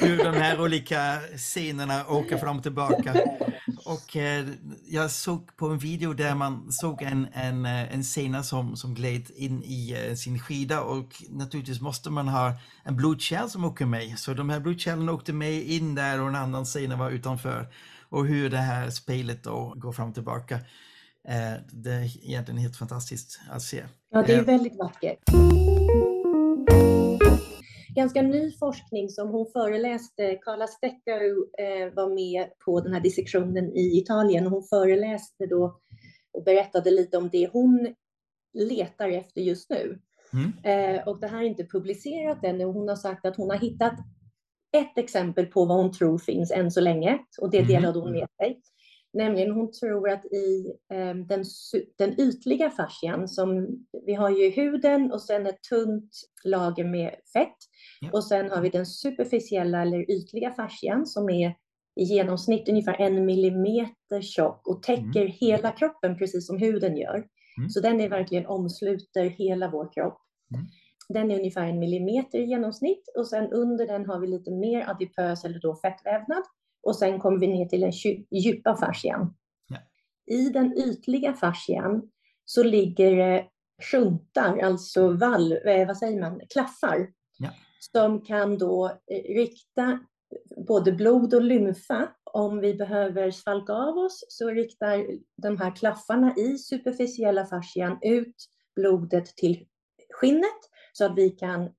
hur 0.00 0.18
de 0.18 0.34
här 0.34 0.60
olika 0.60 1.18
scenerna 1.36 2.06
åker 2.06 2.38
fram 2.38 2.56
och 2.56 2.62
tillbaka. 2.62 3.14
Och 3.84 4.16
eh, 4.16 4.46
jag 4.88 5.10
såg 5.10 5.56
på 5.56 5.66
en 5.66 5.78
video 5.78 6.12
där 6.12 6.34
man 6.34 6.72
såg 6.72 7.02
en, 7.02 7.26
en, 7.32 7.66
eh, 7.66 7.94
en 7.94 8.04
sena 8.04 8.42
som, 8.42 8.76
som 8.76 8.94
gled 8.94 9.30
in 9.36 9.62
i 9.64 10.06
eh, 10.08 10.14
sin 10.14 10.38
skida 10.38 10.82
och 10.82 11.22
naturligtvis 11.30 11.80
måste 11.80 12.10
man 12.10 12.28
ha 12.28 12.54
en 12.84 12.96
blodkärl 12.96 13.48
som 13.48 13.64
åker 13.64 13.86
med. 13.86 14.18
Så 14.18 14.34
de 14.34 14.50
här 14.50 14.60
blodkärlen 14.60 15.08
åkte 15.08 15.32
med 15.32 15.62
in 15.62 15.94
där 15.94 16.20
och 16.20 16.28
en 16.28 16.34
annan 16.34 16.66
sena 16.66 16.96
var 16.96 17.10
utanför. 17.10 17.68
Och 18.12 18.26
hur 18.26 18.50
det 18.50 18.56
här 18.56 18.90
spelet 18.90 19.44
då 19.44 19.74
går 19.76 19.92
fram 19.92 20.08
och 20.08 20.14
tillbaka. 20.14 20.54
Eh, 21.28 21.60
det 21.72 21.90
är 21.90 22.26
egentligen 22.26 22.60
helt 22.60 22.76
fantastiskt 22.76 23.40
att 23.50 23.62
se. 23.62 23.82
Ja, 24.10 24.22
det 24.22 24.34
är 24.34 24.42
väldigt 24.42 24.78
vackert 24.78 25.18
ganska 27.94 28.22
ny 28.22 28.52
forskning 28.52 29.08
som 29.08 29.28
hon 29.28 29.46
föreläste. 29.52 30.38
Carla 30.42 30.66
Stecco 30.66 31.10
eh, 31.58 31.94
var 31.94 32.14
med 32.14 32.58
på 32.64 32.80
den 32.80 32.92
här 32.92 33.00
dissektionen 33.00 33.72
i 33.72 33.98
Italien 33.98 34.46
och 34.46 34.52
hon 34.52 34.64
föreläste 34.64 35.46
då 35.46 35.80
och 36.32 36.44
berättade 36.44 36.90
lite 36.90 37.16
om 37.16 37.28
det 37.28 37.48
hon 37.52 37.94
letar 38.52 39.08
efter 39.08 39.40
just 39.40 39.70
nu. 39.70 39.98
Mm. 40.32 40.52
Eh, 40.96 41.08
och 41.08 41.20
det 41.20 41.26
här 41.26 41.38
är 41.38 41.46
inte 41.46 41.64
publicerat 41.64 42.44
ännu. 42.44 42.64
Hon 42.64 42.88
har 42.88 42.96
sagt 42.96 43.26
att 43.26 43.36
hon 43.36 43.50
har 43.50 43.58
hittat 43.58 43.94
ett 44.76 44.98
exempel 44.98 45.46
på 45.46 45.64
vad 45.64 45.76
hon 45.76 45.92
tror 45.92 46.18
finns 46.18 46.50
än 46.50 46.70
så 46.70 46.80
länge 46.80 47.18
och 47.40 47.50
det 47.50 47.58
mm. 47.58 47.68
delade 47.68 47.98
hon 47.98 48.12
med 48.12 48.28
sig. 48.36 48.60
Nämligen 49.14 49.50
hon 49.50 49.72
tror 49.72 50.10
att 50.10 50.24
i 50.24 50.72
eh, 50.92 51.14
den, 51.14 51.44
den 51.98 52.20
ytliga 52.20 52.70
fascian, 52.70 53.28
som 53.28 53.68
vi 54.06 54.14
har 54.14 54.30
ju 54.30 54.50
huden 54.50 55.12
och 55.12 55.22
sen 55.22 55.46
ett 55.46 55.62
tunt 55.70 56.10
lager 56.44 56.84
med 56.84 57.14
fett. 57.32 57.56
Ja. 58.00 58.10
Och 58.12 58.24
sen 58.24 58.50
har 58.50 58.62
vi 58.62 58.68
den 58.68 58.86
superficiella 58.86 59.82
eller 59.82 60.10
ytliga 60.10 60.50
fascian 60.50 61.06
som 61.06 61.30
är 61.30 61.54
i 62.00 62.04
genomsnitt 62.04 62.68
ungefär 62.68 63.00
en 63.00 63.26
millimeter 63.26 64.20
tjock 64.20 64.68
och 64.68 64.82
täcker 64.82 65.20
mm. 65.20 65.32
hela 65.40 65.72
kroppen 65.72 66.18
precis 66.18 66.46
som 66.46 66.58
huden 66.58 66.96
gör. 66.96 67.26
Mm. 67.58 67.70
Så 67.70 67.80
den 67.80 68.00
är 68.00 68.08
verkligen 68.08 68.46
omsluter 68.46 69.24
hela 69.24 69.70
vår 69.70 69.92
kropp. 69.92 70.18
Mm. 70.54 70.66
Den 71.12 71.30
är 71.30 71.38
ungefär 71.38 71.66
en 71.66 71.78
millimeter 71.78 72.38
i 72.38 72.44
genomsnitt 72.44 73.08
och 73.16 73.26
sen 73.26 73.52
under 73.52 73.86
den 73.86 74.06
har 74.06 74.18
vi 74.18 74.26
lite 74.26 74.50
mer 74.50 74.90
adipös 74.90 75.44
eller 75.44 75.60
då 75.60 75.76
fettvävnad 75.76 76.42
och 76.82 76.96
sen 76.96 77.20
kommer 77.20 77.38
vi 77.38 77.46
ner 77.46 77.66
till 77.66 77.80
den 77.80 77.92
djupa 78.30 78.76
fascian. 78.76 79.34
Ja. 79.68 79.76
I 80.36 80.48
den 80.48 80.78
ytliga 80.78 81.32
fascian 81.32 82.10
så 82.44 82.62
ligger 82.62 83.16
det 83.16 83.46
sjuntar, 83.82 84.58
alltså 84.58 85.08
vall, 85.08 85.52
eh, 85.52 85.86
vad 85.86 85.96
säger 85.96 86.20
man, 86.20 86.40
klaffar, 86.52 87.08
ja. 87.38 87.50
som 87.92 88.24
kan 88.24 88.58
då 88.58 88.86
eh, 88.86 89.34
rikta 89.34 89.98
både 90.66 90.92
blod 90.92 91.34
och 91.34 91.42
lymfa. 91.42 92.08
Om 92.24 92.60
vi 92.60 92.74
behöver 92.74 93.30
svalka 93.30 93.72
av 93.72 93.96
oss 93.96 94.24
så 94.28 94.50
riktar 94.50 95.06
de 95.42 95.58
här 95.58 95.76
klaffarna 95.76 96.34
i 96.36 96.58
superficiella 96.58 97.46
fascian 97.46 97.98
ut 98.02 98.34
blodet 98.76 99.26
till 99.36 99.66
skinnet 100.10 100.71
så 100.92 101.04
att 101.04 101.18
vi 101.18 101.30
kan 101.30 101.70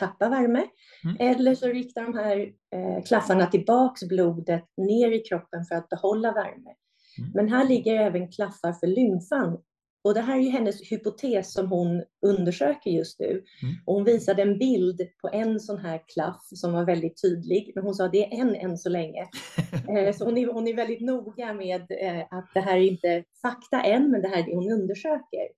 tappa 0.00 0.28
värme. 0.28 0.66
Mm. 1.04 1.16
Eller 1.20 1.54
så 1.54 1.66
riktar 1.66 2.02
de 2.02 2.18
här 2.18 2.38
eh, 2.74 3.04
klaffarna 3.04 3.46
tillbaks 3.46 4.02
blodet 4.02 4.64
ner 4.76 5.12
i 5.12 5.18
kroppen 5.18 5.64
för 5.64 5.74
att 5.74 5.88
behålla 5.88 6.32
värme. 6.32 6.74
Mm. 7.18 7.30
Men 7.34 7.48
här 7.48 7.68
ligger 7.68 8.00
även 8.00 8.32
klaffar 8.32 8.72
för 8.72 8.86
lymfan. 8.86 9.58
Och 10.04 10.14
det 10.14 10.20
här 10.20 10.36
är 10.36 10.40
ju 10.40 10.50
hennes 10.50 10.92
hypotes 10.92 11.52
som 11.52 11.68
hon 11.68 12.02
undersöker 12.26 12.90
just 12.90 13.20
nu. 13.20 13.30
Mm. 13.30 13.74
Och 13.84 13.94
hon 13.94 14.04
visade 14.04 14.42
en 14.42 14.58
bild 14.58 15.00
på 15.20 15.28
en 15.32 15.60
sån 15.60 15.78
här 15.78 16.00
klaff 16.14 16.42
som 16.42 16.72
var 16.72 16.84
väldigt 16.84 17.22
tydlig. 17.22 17.72
Men 17.74 17.84
hon 17.84 17.94
sa 17.94 18.04
att 18.04 18.12
det 18.12 18.24
är 18.24 18.40
en 18.40 18.54
än 18.54 18.78
så 18.78 18.88
länge. 18.88 19.28
eh, 19.88 20.14
så 20.14 20.24
hon 20.24 20.38
är, 20.38 20.52
hon 20.52 20.68
är 20.68 20.74
väldigt 20.74 21.00
noga 21.00 21.52
med 21.52 21.80
eh, 21.80 22.26
att 22.30 22.50
det 22.54 22.60
här 22.60 22.76
är 22.76 22.80
inte 22.80 23.24
fakta 23.42 23.82
än, 23.82 24.10
men 24.10 24.22
det 24.22 24.28
här 24.28 24.38
är 24.38 24.42
det 24.42 24.54
hon 24.54 24.72
undersöker. 24.72 25.48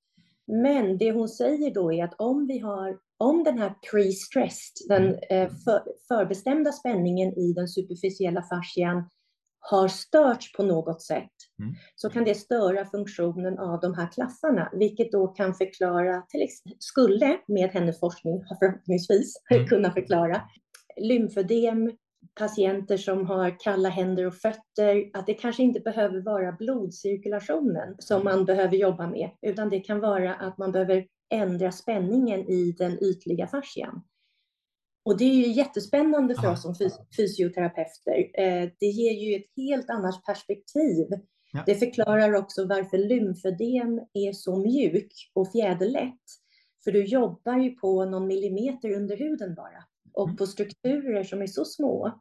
Men 0.46 0.98
det 0.98 1.12
hon 1.12 1.28
säger 1.28 1.74
då 1.74 1.92
är 1.92 2.04
att 2.04 2.14
om 2.18 2.46
vi 2.46 2.58
har 2.58 2.98
om 3.18 3.44
den 3.44 3.58
här 3.58 3.74
pre-stressed, 3.90 4.88
den 4.88 5.04
mm. 5.04 5.18
eh, 5.30 5.48
för, 5.64 5.82
förbestämda 6.08 6.72
spänningen 6.72 7.32
i 7.38 7.52
den 7.52 7.68
superficiella 7.68 8.42
fascian 8.42 9.08
har 9.58 9.88
störts 9.88 10.52
på 10.52 10.62
något 10.62 11.02
sätt, 11.02 11.32
mm. 11.62 11.74
så 11.96 12.10
kan 12.10 12.24
det 12.24 12.34
störa 12.34 12.84
funktionen 12.84 13.58
av 13.58 13.80
de 13.80 13.94
här 13.94 14.08
klaffarna, 14.12 14.70
vilket 14.72 15.12
då 15.12 15.26
kan 15.26 15.54
förklara, 15.54 16.22
till 16.22 16.48
skulle 16.78 17.38
med 17.48 17.70
hennes 17.70 18.00
forskning 18.00 18.44
förhoppningsvis 18.60 19.34
mm. 19.50 19.66
kunna 19.68 19.90
förklara 19.90 20.42
lymfödem, 21.00 21.92
patienter 22.36 22.96
som 22.96 23.26
har 23.26 23.60
kalla 23.60 23.88
händer 23.88 24.26
och 24.26 24.34
fötter, 24.34 25.10
att 25.12 25.26
det 25.26 25.34
kanske 25.34 25.62
inte 25.62 25.80
behöver 25.80 26.20
vara 26.20 26.52
blodcirkulationen 26.52 27.96
som 27.98 28.24
man 28.24 28.44
behöver 28.44 28.76
jobba 28.76 29.06
med, 29.06 29.30
utan 29.42 29.70
det 29.70 29.80
kan 29.80 30.00
vara 30.00 30.34
att 30.34 30.58
man 30.58 30.72
behöver 30.72 31.06
ändra 31.30 31.72
spänningen 31.72 32.40
i 32.40 32.74
den 32.78 33.04
ytliga 33.04 33.46
fascian. 33.46 34.02
Och 35.04 35.18
det 35.18 35.24
är 35.24 35.34
ju 35.34 35.52
jättespännande 35.52 36.34
för 36.34 36.52
oss 36.52 36.62
som 36.62 36.74
fysioterapeuter. 37.16 38.40
Eh, 38.40 38.70
det 38.80 38.86
ger 38.86 39.12
ju 39.12 39.36
ett 39.36 39.50
helt 39.56 39.90
annat 39.90 40.24
perspektiv. 40.24 41.06
Ja. 41.52 41.62
Det 41.66 41.74
förklarar 41.74 42.34
också 42.34 42.66
varför 42.66 42.98
lymfödem 42.98 44.00
är 44.12 44.32
så 44.32 44.56
mjuk 44.56 45.12
och 45.34 45.52
fjäderlätt. 45.52 46.22
För 46.84 46.92
du 46.92 47.04
jobbar 47.04 47.58
ju 47.58 47.70
på 47.70 48.04
någon 48.04 48.26
millimeter 48.26 48.90
under 48.90 49.16
huden 49.16 49.54
bara 49.54 49.84
och 50.12 50.26
mm. 50.28 50.36
på 50.36 50.46
strukturer 50.46 51.24
som 51.24 51.42
är 51.42 51.46
så 51.46 51.64
små 51.64 52.20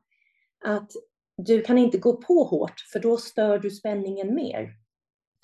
att 0.66 0.92
du 1.38 1.62
kan 1.62 1.78
inte 1.78 1.98
gå 1.98 2.14
på 2.14 2.44
hårt 2.44 2.80
för 2.94 3.00
då 3.00 3.18
stör 3.18 3.60
du 3.60 3.72
spänningen 3.72 4.36
mer. 4.36 4.74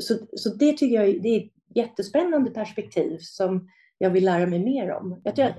Så, 0.01 0.17
så 0.33 0.49
det 0.49 0.77
tycker 0.77 0.95
jag 0.95 1.21
det 1.21 1.29
är 1.29 1.49
jättespännande 1.75 2.51
perspektiv 2.51 3.17
som 3.19 3.69
jag 3.97 4.09
vill 4.09 4.25
lära 4.25 4.45
mig 4.45 4.59
mer 4.59 4.91
om. 4.91 5.21
Jag 5.23 5.35
tror 5.35 5.45
att, 5.45 5.57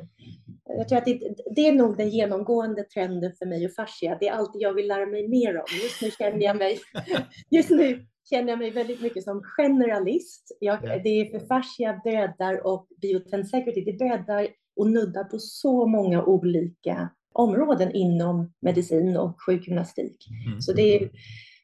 jag 0.65 0.89
tror 0.89 0.99
att 0.99 1.05
det, 1.05 1.35
det, 1.55 1.69
är 1.69 1.73
nog 1.73 1.97
den 1.97 2.09
genomgående 2.09 2.83
trenden 2.83 3.33
för 3.39 3.47
mig 3.47 3.67
och 3.67 3.75
fascia. 3.75 4.17
Det 4.21 4.29
är 4.29 4.33
alltid 4.33 4.63
jag 4.63 4.73
vill 4.75 4.89
lära 4.89 5.07
mig 5.07 5.29
mer 5.29 5.57
om. 5.57 5.65
Just 5.83 6.03
nu 6.03 6.11
känner 6.11 6.45
jag 6.45 6.57
mig, 6.57 6.81
just 7.51 7.71
nu 7.71 8.07
känner 8.31 8.49
jag 8.49 8.59
mig 8.59 8.71
väldigt 8.71 9.03
mycket 9.03 9.25
som 9.25 9.43
generalist. 9.43 10.57
Jag, 10.61 10.83
det 10.83 11.09
är 11.09 11.39
för 11.39 11.47
fascia 11.47 12.01
breddar 12.05 12.67
och 12.67 12.87
biotensegrity, 13.03 13.85
det 13.85 13.93
breddar 13.93 14.49
och 14.77 14.91
nuddar 14.91 15.25
på 15.25 15.39
så 15.39 15.87
många 15.87 16.25
olika 16.25 17.11
områden 17.35 17.93
inom 17.93 18.53
medicin 18.61 19.17
och 19.17 19.43
sjukgymnastik. 19.43 20.29
Mm. 20.47 20.61
Så 20.61 20.73
det 20.73 20.83
är 20.83 21.11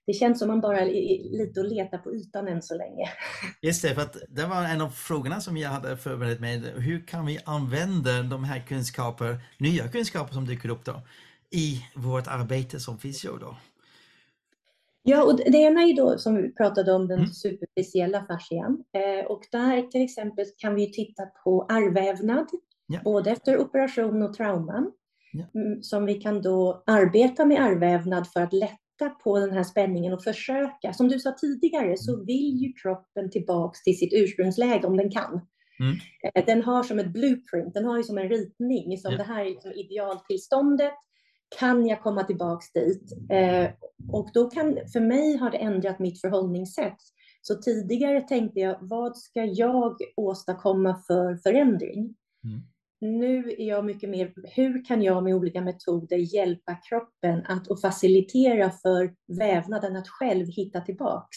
det 0.09 0.15
känns 0.15 0.39
som 0.39 0.49
man 0.49 0.61
bara 0.61 0.81
är 0.81 0.87
lite 1.39 1.61
och 1.61 1.67
letar 1.67 1.99
på 1.99 2.15
ytan 2.15 2.49
än 2.49 2.63
så 2.63 2.75
länge. 2.75 3.09
Just 3.63 3.83
det, 3.83 3.95
för 3.95 4.03
att 4.03 4.17
det 4.29 4.47
var 4.47 4.65
en 4.65 4.81
av 4.81 4.89
frågorna 4.89 5.41
som 5.41 5.57
jag 5.57 5.71
hade 5.71 5.97
förberett 5.97 6.41
mig. 6.41 6.63
Hur 6.77 7.07
kan 7.07 7.27
vi 7.27 7.39
använda 7.45 8.23
de 8.23 8.45
här 8.45 8.61
kunskaper, 8.61 9.41
nya 9.59 9.89
kunskaper 9.89 10.35
som 10.35 10.47
dyker 10.47 10.69
upp 10.69 10.85
då, 10.85 11.03
i 11.51 11.83
vårt 11.95 12.27
arbete 12.27 12.81
som 12.81 12.99
fysio 12.99 13.39
då? 13.41 13.57
Ja, 15.03 15.25
och 15.25 15.37
det 15.37 15.59
ena 15.59 15.83
är 15.83 15.97
då 15.97 16.19
som 16.19 16.37
vi 16.37 16.55
pratade 16.55 16.93
om 16.93 17.09
den 17.09 17.19
mm. 17.19 17.31
superficiella 17.31 18.25
fascian. 18.27 18.85
Eh, 18.93 19.27
och 19.27 19.43
där 19.53 19.83
till 19.83 20.05
exempel 20.05 20.45
kan 20.59 20.75
vi 20.75 20.93
titta 20.93 21.27
på 21.27 21.67
ärrvävnad, 21.71 22.49
ja. 22.87 23.01
både 23.05 23.31
efter 23.31 23.59
operation 23.59 24.23
och 24.23 24.35
trauman. 24.35 24.93
Ja. 25.33 25.61
Mm, 25.61 25.83
som 25.83 26.07
vi 26.07 26.15
kan 26.15 26.43
då 26.43 26.83
arbeta 26.87 27.45
med 27.45 27.61
ärrvävnad 27.61 28.29
för 28.33 28.41
att 28.41 28.53
lätta 28.53 29.11
på 29.25 29.39
den 29.39 29.53
här 29.53 29.63
spänningen 29.63 30.13
och 30.13 30.25
försöka. 30.25 30.93
Som 30.93 31.09
du 31.09 31.19
sa 31.19 31.33
tidigare 31.33 31.97
så 31.97 32.15
mm. 32.15 32.27
vill 32.27 32.57
ju 32.63 32.73
kroppen 32.73 33.31
tillbaks 33.31 33.83
till 33.83 33.99
sitt 33.99 34.13
ursprungsläge 34.13 34.87
om 34.87 34.97
den 34.97 35.11
kan. 35.11 35.41
Mm. 35.81 35.97
Eh, 36.35 36.45
den 36.47 36.63
har 36.63 36.83
som 36.83 36.99
ett 36.99 37.13
blueprint, 37.13 37.75
den 37.75 37.85
har 37.85 37.97
ju 37.97 38.03
som 38.03 38.19
en 38.19 38.29
ritning, 38.29 38.99
som 38.99 39.13
ja. 39.13 39.19
det 39.19 39.25
här 39.25 39.41
är 39.45 39.51
liksom 39.51 39.73
idealtillståndet. 39.73 40.93
Kan 41.59 41.87
jag 41.87 42.03
komma 42.03 42.25
tillbaks 42.25 42.73
dit? 42.73 43.13
Eh, 43.31 43.71
och 44.13 44.31
då 44.35 44.51
kan, 44.51 44.79
för 44.93 45.01
mig 45.01 45.37
har 45.37 45.51
det 45.51 45.59
ändrat 45.59 45.99
mitt 45.99 46.21
förhållningssätt. 46.21 46.97
Så 47.43 47.55
tidigare 47.55 48.21
tänkte 48.21 48.61
jag, 48.61 48.77
vad 48.81 49.17
ska 49.17 49.45
jag 49.45 49.97
åstadkomma 50.17 51.03
för 51.07 51.37
förändring? 51.37 52.15
Mm 52.45 52.63
nu 53.01 53.55
är 53.59 53.69
jag 53.69 53.85
mycket 53.85 54.11
mer, 54.11 54.33
hur 54.45 54.85
kan 54.85 55.03
jag 55.03 55.25
med 55.25 55.35
olika 55.35 55.61
metoder 55.61 56.17
hjälpa 56.17 56.75
kroppen 56.75 57.47
att 57.47 57.67
och 57.67 57.81
facilitera 57.81 58.71
för 58.71 59.15
vävnaden 59.39 59.97
att 59.97 60.09
själv 60.09 60.47
hitta 60.47 60.81
tillbaks? 60.81 61.37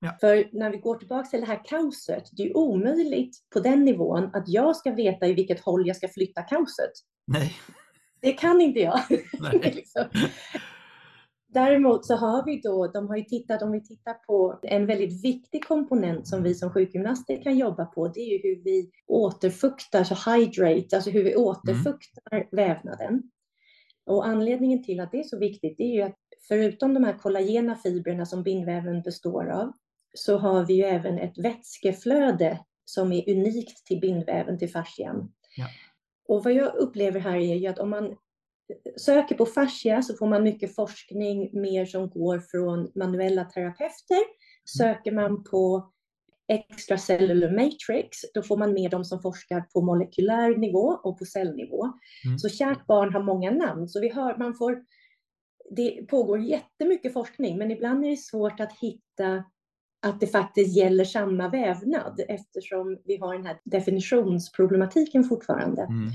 Ja. 0.00 0.16
För 0.20 0.48
när 0.52 0.70
vi 0.70 0.76
går 0.76 0.98
tillbaks 0.98 1.30
till 1.30 1.40
det 1.40 1.46
här 1.46 1.64
kaoset, 1.64 2.24
det 2.32 2.42
är 2.42 2.56
omöjligt 2.56 3.36
på 3.54 3.60
den 3.60 3.84
nivån 3.84 4.30
att 4.32 4.48
jag 4.48 4.76
ska 4.76 4.90
veta 4.90 5.26
i 5.26 5.34
vilket 5.34 5.60
håll 5.60 5.86
jag 5.86 5.96
ska 5.96 6.08
flytta 6.08 6.42
kaoset. 6.42 6.92
Nej. 7.26 7.56
Det 8.20 8.32
kan 8.32 8.60
inte 8.60 8.80
jag. 8.80 9.00
liksom. 9.62 10.04
Däremot 11.48 12.06
så 12.06 12.14
har 12.16 12.44
vi 12.44 12.60
då, 12.60 12.86
de 12.86 13.08
har 13.08 13.16
ju 13.16 13.24
tittat, 13.24 13.62
om 13.62 13.72
vi 13.72 13.84
tittar 13.84 14.14
på 14.14 14.58
en 14.62 14.86
väldigt 14.86 15.24
viktig 15.24 15.64
komponent 15.64 16.28
som 16.28 16.42
vi 16.42 16.54
som 16.54 16.70
sjukgymnaster 16.70 17.42
kan 17.42 17.58
jobba 17.58 17.84
på, 17.84 18.08
det 18.08 18.20
är 18.20 18.32
ju 18.32 18.40
hur 18.42 18.64
vi 18.64 18.90
återfuktar, 19.06 20.04
så 20.04 20.30
hydrate, 20.30 20.96
alltså 20.96 21.10
hur 21.10 21.24
vi 21.24 21.36
återfuktar 21.36 22.36
mm. 22.36 22.46
vävnaden. 22.52 23.22
Och 24.06 24.26
anledningen 24.26 24.84
till 24.84 25.00
att 25.00 25.12
det 25.12 25.18
är 25.18 25.24
så 25.24 25.38
viktigt, 25.38 25.74
det 25.78 25.84
är 25.84 25.94
ju 25.94 26.02
att 26.02 26.18
förutom 26.48 26.94
de 26.94 27.04
här 27.04 27.18
kollagena 27.18 27.76
fibrerna 27.76 28.26
som 28.26 28.42
bindväven 28.42 29.02
består 29.02 29.50
av, 29.50 29.72
så 30.14 30.38
har 30.38 30.64
vi 30.64 30.74
ju 30.74 30.82
även 30.82 31.18
ett 31.18 31.38
vätskeflöde 31.38 32.60
som 32.84 33.12
är 33.12 33.30
unikt 33.30 33.86
till 33.86 34.00
bindväven, 34.00 34.58
till 34.58 34.70
fascian. 34.70 35.32
Ja. 35.56 35.66
Och 36.28 36.44
vad 36.44 36.52
jag 36.52 36.74
upplever 36.74 37.20
här 37.20 37.36
är 37.36 37.54
ju 37.54 37.66
att 37.66 37.78
om 37.78 37.90
man 37.90 38.16
söker 38.96 39.34
på 39.34 39.46
fascia 39.46 40.02
så 40.02 40.14
får 40.14 40.26
man 40.26 40.42
mycket 40.42 40.74
forskning 40.74 41.60
mer 41.60 41.86
som 41.86 42.10
går 42.10 42.38
från 42.38 42.90
manuella 42.94 43.44
terapeuter. 43.44 44.24
Söker 44.78 45.12
man 45.12 45.44
på 45.44 45.92
extracellular 46.48 47.50
matrix, 47.50 48.18
då 48.34 48.42
får 48.42 48.56
man 48.56 48.72
med 48.72 48.90
de 48.90 49.04
som 49.04 49.22
forskar 49.22 49.60
på 49.60 49.80
molekylär 49.80 50.56
nivå 50.56 50.98
och 51.02 51.18
på 51.18 51.24
cellnivå. 51.24 51.92
Mm. 52.24 52.38
Så 52.38 52.48
kärt 52.48 52.86
barn 52.86 53.12
har 53.12 53.22
många 53.22 53.50
namn, 53.50 53.88
så 53.88 54.00
vi 54.00 54.12
hör, 54.12 54.36
man 54.36 54.54
får, 54.54 54.84
det 55.70 56.08
pågår 56.08 56.40
jättemycket 56.40 57.12
forskning, 57.12 57.58
men 57.58 57.70
ibland 57.70 58.04
är 58.04 58.10
det 58.10 58.16
svårt 58.16 58.60
att 58.60 58.72
hitta 58.80 59.44
att 60.02 60.20
det 60.20 60.26
faktiskt 60.26 60.76
gäller 60.76 61.04
samma 61.04 61.48
vävnad 61.48 62.20
eftersom 62.28 62.98
vi 63.04 63.16
har 63.16 63.34
den 63.34 63.46
här 63.46 63.60
definitionsproblematiken 63.64 65.24
fortfarande. 65.24 65.82
Mm. 65.82 66.10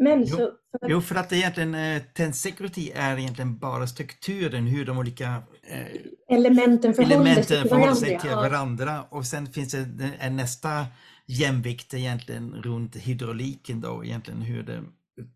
Men 0.00 0.20
jo, 0.20 0.26
så, 0.26 0.36
för... 0.36 0.88
jo, 0.88 1.00
för 1.00 1.14
att 1.14 1.32
egentligen 1.32 1.74
eh, 1.74 2.02
tensegrity 2.14 2.90
är 2.94 3.18
egentligen 3.18 3.58
bara 3.58 3.86
strukturen, 3.86 4.66
hur 4.66 4.86
de 4.86 4.98
olika 4.98 5.42
eh, 5.62 6.36
elementen 6.36 6.94
förhåller, 6.94 7.14
elementen 7.14 7.44
sig, 7.44 7.60
till 7.60 7.70
förhåller 7.70 7.94
sig 7.94 8.18
till 8.18 8.30
varandra. 8.30 9.04
Och 9.10 9.26
sen 9.26 9.46
finns 9.46 9.72
det 9.72 10.10
en, 10.20 10.36
nästa 10.36 10.86
jämvikt 11.26 11.94
egentligen 11.94 12.52
runt 12.52 12.96
hydrauliken 12.96 13.80
då, 13.80 14.04
egentligen 14.04 14.42
hur 14.42 14.62
det, 14.62 14.84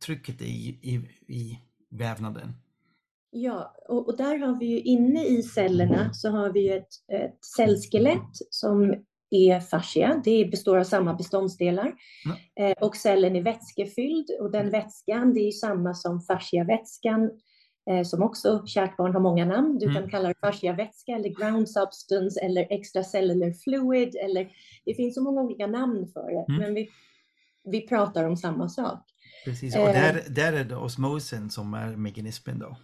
trycket 0.06 0.40
är 0.40 0.44
i, 0.44 0.78
i, 0.82 0.94
i 1.34 1.58
vävnaden. 1.90 2.52
Ja, 3.30 3.74
och, 3.88 4.08
och, 4.08 4.16
där 4.16 4.38
har 4.38 4.58
vi 4.58 4.66
ju 4.66 4.80
inne 4.80 5.24
i 5.24 5.42
cellerna 5.42 6.12
så 6.12 6.30
har 6.30 6.52
vi 6.52 6.70
ett, 6.70 6.88
ett 7.12 7.44
cellskelett 7.56 8.30
som 8.50 8.94
är 9.32 9.60
fascia. 9.60 10.20
Det 10.24 10.50
består 10.50 10.78
av 10.78 10.84
samma 10.84 11.14
beståndsdelar. 11.14 11.94
Mm. 12.56 12.74
och 12.80 12.96
cellen 12.96 13.36
är 13.36 13.42
vätskefylld 13.42 14.26
och 14.40 14.50
den 14.50 14.70
vätskan 14.70 15.34
det 15.34 15.40
är 15.40 15.50
samma 15.50 15.94
som 15.94 16.20
fasciavätskan 16.20 17.30
eh, 17.90 18.02
som 18.02 18.22
också, 18.22 18.66
kärt 18.66 18.96
barn 18.96 19.12
har 19.12 19.20
många 19.20 19.44
namn. 19.44 19.78
Du 19.78 19.86
mm. 19.86 20.02
kan 20.02 20.10
kalla 20.10 20.28
det 20.28 20.34
fasciavätska 20.40 21.12
eller 21.12 21.28
ground 21.28 21.70
substance 21.70 22.40
eller 22.40 22.66
extracellular 22.70 23.52
fluid 23.52 24.16
eller 24.16 24.48
det 24.84 24.94
finns 24.94 25.14
så 25.14 25.22
många 25.22 25.40
olika 25.40 25.66
namn 25.66 26.08
för 26.12 26.30
det. 26.30 26.52
Mm. 26.52 26.60
Men 26.60 26.74
vi, 26.74 26.90
vi 27.64 27.80
pratar 27.80 28.24
om 28.24 28.36
samma 28.36 28.68
sak. 28.68 29.00
Precis, 29.44 29.76
och 29.76 29.86
där, 29.86 30.14
eh. 30.14 30.32
där 30.32 30.52
är 30.52 30.64
det 30.64 30.76
osmosen 30.76 31.50
som 31.50 31.74
är 31.74 31.96
mekanismen 31.96 32.58
då. 32.58 32.76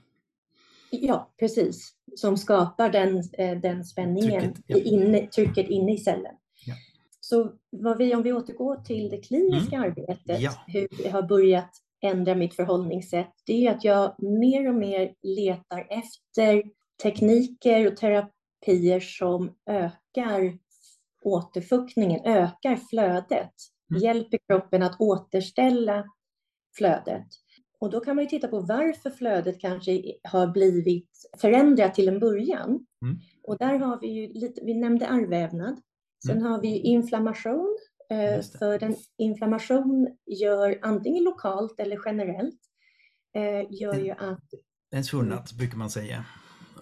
Ja, 0.90 1.33
precis. 1.38 1.95
Som 2.19 2.37
skapar 2.37 2.91
den, 2.91 3.23
eh, 3.33 3.61
den 3.61 3.85
spänningen, 3.85 4.41
trycket, 4.41 4.65
ja. 4.67 4.77
inne, 4.77 5.27
trycket 5.27 5.69
inne 5.69 5.95
i 5.95 5.99
cellen. 5.99 6.35
Ja. 6.67 6.75
Så 7.21 7.53
vad 7.71 7.99
vi, 7.99 8.15
om 8.15 8.23
vi 8.23 8.33
återgår 8.33 8.77
till 8.77 9.11
det 9.11 9.19
kliniska 9.19 9.77
mm. 9.77 9.91
arbetet, 9.91 10.41
ja. 10.41 10.53
hur 10.67 10.89
jag 11.05 11.13
har 11.13 11.23
börjat 11.23 11.71
ändra 12.03 12.35
mitt 12.35 12.55
förhållningssätt, 12.55 13.33
det 13.47 13.67
är 13.67 13.75
att 13.75 13.85
jag 13.85 14.15
mer 14.19 14.69
och 14.69 14.75
mer 14.75 15.15
letar 15.23 15.87
efter 15.91 16.63
tekniker 17.03 17.87
och 17.87 17.97
terapier 17.97 19.01
som 19.01 19.55
ökar 19.71 20.59
återfuktningen, 21.23 22.21
ökar 22.25 22.77
flödet, 22.91 23.53
mm. 23.91 24.03
hjälper 24.03 24.39
kroppen 24.49 24.83
att 24.83 25.01
återställa 25.01 26.05
flödet. 26.77 27.27
Och 27.81 27.91
då 27.91 28.01
kan 28.01 28.17
man 28.17 28.25
ju 28.25 28.31
titta 28.31 28.49
på 28.49 28.61
varför 28.61 29.11
flödet 29.11 29.61
kanske 29.61 30.03
har 30.23 30.47
blivit 30.47 31.11
förändrat 31.41 31.95
till 31.95 32.09
en 32.09 32.19
början. 32.19 32.87
Mm. 33.03 33.19
Och 33.43 33.59
där 33.59 33.79
har 33.79 34.01
vi 34.01 34.07
ju 34.09 34.33
lite, 34.33 34.61
vi 34.64 34.75
nämnde 34.75 35.07
ärrvävnad. 35.07 35.81
Sen 36.27 36.38
mm. 36.38 36.53
har 36.53 36.61
vi 36.61 36.79
inflammation. 36.79 37.79
Eh, 38.11 38.43
för 38.59 38.79
den 38.79 38.97
inflammation 39.19 40.09
gör 40.27 40.79
antingen 40.83 41.25
lokalt 41.25 41.81
eller 41.81 41.99
generellt. 42.05 42.61
Eh, 43.37 43.81
gör 43.81 43.95
ju 43.95 44.11
att... 44.11 44.45
En 44.91 45.05
svullnad 45.05 45.49
brukar 45.59 45.79
man 45.79 45.91
säga. 45.91 46.25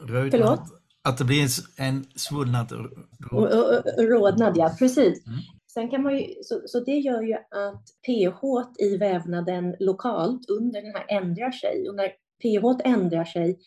Rödnad. 0.01 0.31
Förlåt? 0.31 0.61
Att 1.03 1.19
det 1.19 1.25
blir 1.25 1.49
en 1.77 2.05
svullnad. 2.15 2.73
Rådnad, 3.99 4.57
ja 4.57 4.77
precis. 4.79 5.27
Mm. 5.27 5.39
Sen 5.77 5.91
kan 5.91 6.03
man 6.03 6.19
ju, 6.19 6.25
så, 6.43 6.61
så 6.67 6.81
det 6.81 6.99
gör 6.99 7.23
ju 7.23 7.35
att 7.35 7.85
pH 8.07 8.41
i 8.79 8.97
vävnaden 8.97 9.77
lokalt 9.81 10.51
under 10.51 10.83
den 10.83 10.95
här 10.95 11.05
ändrar 11.09 11.51
sig. 11.51 11.89
Och 11.89 11.95
när 11.95 12.09
pH 12.43 12.81
ändrar 12.85 13.25
sig, 13.25 13.59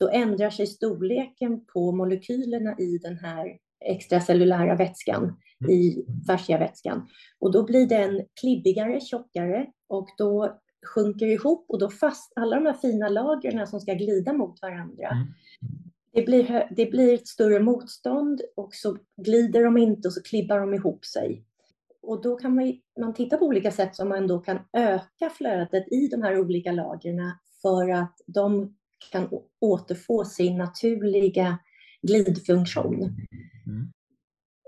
då 0.00 0.08
ändrar 0.08 0.50
sig 0.50 0.66
storleken 0.66 1.64
på 1.66 1.92
molekylerna 1.92 2.74
i 2.78 2.98
den 2.98 3.18
här 3.18 3.56
extracellulära 3.84 4.74
vätskan, 4.74 5.22
mm. 5.24 5.70
i 5.70 6.06
fasciavätskan. 6.26 7.08
Och 7.40 7.52
då 7.52 7.64
blir 7.64 7.86
den 7.86 8.26
klibbigare, 8.40 9.00
tjockare 9.00 9.66
och 9.88 10.08
då 10.18 10.58
sjunker 10.94 11.26
ihop 11.26 11.66
och 11.68 11.78
då 11.78 11.90
fast, 11.90 12.32
alla 12.36 12.56
de 12.56 12.66
här 12.66 12.74
fina 12.74 13.08
lagren 13.08 13.66
som 13.66 13.80
ska 13.80 13.94
glida 13.94 14.32
mot 14.32 14.62
varandra, 14.62 15.08
mm. 15.08 15.26
det, 16.12 16.22
blir, 16.22 16.68
det 16.76 16.86
blir 16.86 17.14
ett 17.14 17.28
större 17.28 17.60
motstånd 17.60 18.40
och 18.56 18.74
så 18.74 18.98
glider 19.16 19.64
de 19.64 19.76
inte 19.76 20.08
och 20.08 20.14
så 20.14 20.22
klibbar 20.22 20.60
de 20.60 20.74
ihop 20.74 21.04
sig. 21.04 21.44
Och 22.06 22.22
då 22.22 22.36
kan 22.36 22.54
man, 22.54 22.72
man 23.00 23.14
titta 23.14 23.36
på 23.36 23.44
olika 23.44 23.70
sätt 23.70 23.96
som 23.96 24.08
man 24.08 24.26
då 24.26 24.38
kan 24.38 24.58
öka 24.72 25.30
flödet 25.30 25.92
i 25.92 26.08
de 26.08 26.22
här 26.22 26.38
olika 26.38 26.72
lagren 26.72 27.32
för 27.62 27.90
att 27.90 28.16
de 28.26 28.76
kan 29.12 29.28
återfå 29.60 30.24
sin 30.24 30.58
naturliga 30.58 31.58
glidfunktion. 32.02 32.94
Mm. 33.66 33.92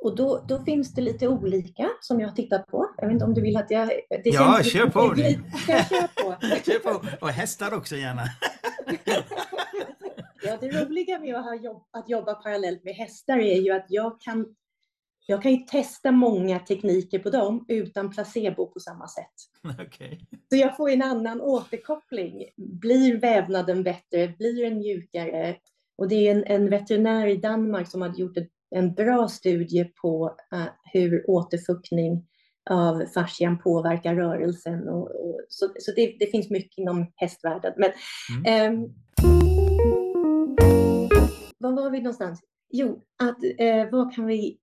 Och 0.03 0.17
då, 0.17 0.45
då, 0.49 0.65
finns 0.65 0.95
det 0.95 1.03
lite 1.03 1.29
olika 1.29 1.91
som 2.01 2.21
jag 2.21 2.29
har 2.29 2.35
tittat 2.35 2.67
på. 2.67 2.91
Jag 2.97 3.07
vet 3.07 3.13
inte 3.13 3.25
om 3.25 3.35
du 3.35 3.41
vill 3.41 3.57
att 3.57 3.71
jag... 3.71 3.89
Det 4.09 4.23
ja, 4.25 4.61
kör 4.63 4.87
på! 4.87 5.09
Glid, 5.09 5.41
kör 5.67 6.23
på? 6.23 6.37
kör 6.65 6.79
på! 6.79 7.07
Och 7.21 7.29
hästar 7.29 7.75
också 7.75 7.97
gärna. 7.97 8.23
ja, 10.43 10.57
det 10.61 10.69
roliga 10.69 11.19
med 11.19 11.35
att, 11.35 11.65
jobb, 11.65 11.83
att 11.91 12.09
jobba 12.09 12.35
parallellt 12.35 12.85
med 12.85 12.95
hästar 12.95 13.39
är 13.39 13.61
ju 13.61 13.73
att 13.73 13.87
jag 13.89 14.21
kan 14.21 14.47
jag 15.31 15.43
kan 15.43 15.53
ju 15.53 15.59
testa 15.59 16.11
många 16.11 16.59
tekniker 16.59 17.19
på 17.19 17.31
dem 17.31 17.65
utan 17.69 18.11
placebo 18.11 18.67
på 18.67 18.81
samma 18.81 19.09
sätt. 19.09 19.35
Okay. 19.87 20.19
Så 20.51 20.57
jag 20.57 20.77
får 20.77 20.91
en 20.91 21.03
annan 21.03 21.41
återkoppling. 21.41 22.45
Blir 22.57 23.21
vävnaden 23.21 23.83
bättre? 23.83 24.29
Blir 24.39 24.65
den 24.65 24.79
mjukare? 24.79 25.57
Och 25.99 26.09
det 26.09 26.15
är 26.15 26.35
en, 26.35 26.45
en 26.45 26.71
veterinär 26.71 27.27
i 27.27 27.37
Danmark 27.37 27.91
som 27.91 28.03
har 28.03 28.15
gjort 28.15 28.37
ett, 28.37 28.49
en 28.71 28.95
bra 28.95 29.29
studie 29.29 29.85
på 29.85 30.37
uh, 30.55 30.65
hur 30.93 31.31
återfuktning 31.31 32.27
av 32.71 33.07
fascian 33.15 33.59
påverkar 33.59 34.15
rörelsen. 34.15 34.89
Och, 34.89 35.03
och 35.03 35.41
så 35.49 35.69
så 35.79 35.93
det, 35.97 36.17
det, 36.21 36.27
finns 36.27 36.51
mycket 36.51 36.79
inom 36.79 37.13
hästvärlden. 37.17 37.73
Men, 37.77 37.91
mm. 38.47 38.75
um, 38.75 38.95
var 41.59 41.73
var 41.73 41.91
vi 41.91 42.01
någonstans? 42.01 42.41
Jo, 42.71 43.03
att, 43.23 43.39
uh, 43.61 43.91
vad 43.91 44.15
kan 44.15 44.27
vi 44.27 44.59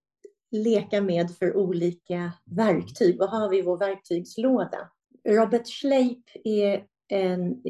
leka 0.63 1.01
med 1.01 1.31
för 1.37 1.57
olika 1.57 2.31
verktyg? 2.45 3.19
Vad 3.19 3.29
har 3.29 3.49
vi 3.49 3.59
i 3.59 3.61
vår 3.61 3.77
verktygslåda? 3.77 4.89
Robert 5.27 5.67
Schleip 5.67 6.23
är 6.43 6.83
en 7.07 7.61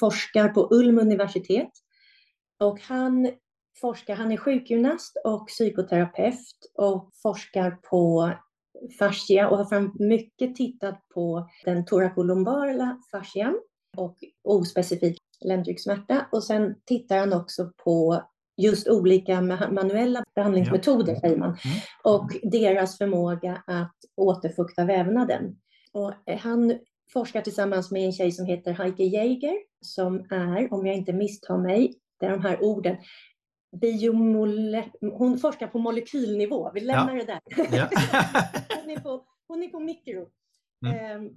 forskar 0.00 0.48
på 0.48 0.68
Ulm 0.70 0.98
universitet 0.98 1.70
och 2.60 2.80
han 2.80 3.30
forskar, 3.80 4.14
han 4.14 4.32
är 4.32 4.36
sjukgymnast 4.36 5.16
och 5.24 5.48
psykoterapeut 5.48 6.70
och 6.74 7.10
forskar 7.22 7.70
på 7.70 8.32
fascia 8.98 9.48
och 9.48 9.56
har 9.58 9.64
fram 9.64 9.96
mycket 9.98 10.54
tittat 10.54 11.08
på 11.14 11.48
den 11.64 11.84
thorakolumbala 11.84 12.98
fascian 13.10 13.60
och 13.96 14.16
ospecifik 14.44 15.18
ländryggsmärta. 15.44 16.26
Och 16.32 16.44
sen 16.44 16.74
tittar 16.84 17.18
han 17.18 17.32
också 17.32 17.72
på 17.84 18.22
just 18.60 18.88
olika 18.88 19.40
manuella 19.70 20.24
behandlingsmetoder, 20.34 21.12
ja. 21.12 21.20
säger 21.20 21.36
man, 21.36 21.48
mm. 21.48 21.78
och 22.04 22.30
deras 22.42 22.98
förmåga 22.98 23.62
att 23.66 23.96
återfukta 24.16 24.84
vävnaden. 24.84 25.56
Och 25.92 26.12
eh, 26.26 26.38
han 26.38 26.78
forskar 27.12 27.40
tillsammans 27.40 27.90
med 27.90 28.06
en 28.06 28.12
tjej 28.12 28.32
som 28.32 28.46
heter 28.46 28.72
Heike 28.72 29.02
Jäger, 29.04 29.56
som 29.80 30.26
är, 30.30 30.74
om 30.74 30.86
jag 30.86 30.96
inte 30.96 31.12
misstar 31.12 31.58
mig, 31.58 31.94
det 32.20 32.26
är 32.26 32.30
de 32.30 32.42
här 32.42 32.62
orden, 32.62 32.96
biomole... 33.80 34.84
Hon 35.00 35.38
forskar 35.38 35.66
på 35.66 35.78
molekylnivå, 35.78 36.70
vi 36.74 36.80
lämnar 36.80 37.16
ja. 37.16 37.24
det 37.24 37.32
där. 37.32 37.76
Ja. 37.76 37.88
hon, 38.82 38.90
är 38.90 39.00
på, 39.00 39.24
hon 39.48 39.62
är 39.62 39.68
på 39.68 39.80
mikro. 39.80 40.28
Mm. 40.86 41.22
Um, 41.22 41.30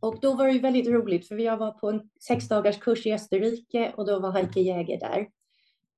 och 0.00 0.20
då 0.20 0.34
var 0.34 0.46
det 0.46 0.58
väldigt 0.58 0.88
roligt, 0.88 1.28
för 1.28 1.36
jag 1.36 1.56
var 1.56 1.70
på 1.70 1.90
en 1.90 2.00
sex 2.26 2.44
kurs 2.80 3.06
i 3.06 3.12
Österrike 3.12 3.92
och 3.96 4.06
då 4.06 4.20
var 4.20 4.32
Heike 4.32 4.60
Jäger 4.60 5.00
där. 5.00 5.26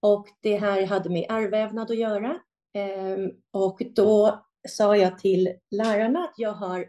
Och 0.02 0.26
det 0.40 0.56
här 0.56 0.86
hade 0.86 1.10
med 1.10 1.26
ärrvävnad 1.28 1.90
att 1.90 1.98
göra. 1.98 2.40
Ehm, 2.74 3.30
och 3.50 3.82
då 3.94 4.44
sa 4.68 4.96
jag 4.96 5.18
till 5.18 5.54
lärarna 5.70 6.18
att 6.24 6.34
jag 6.36 6.52
har 6.52 6.86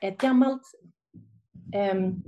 ett 0.00 0.18
gammalt 0.18 0.62
ehm, 1.74 2.22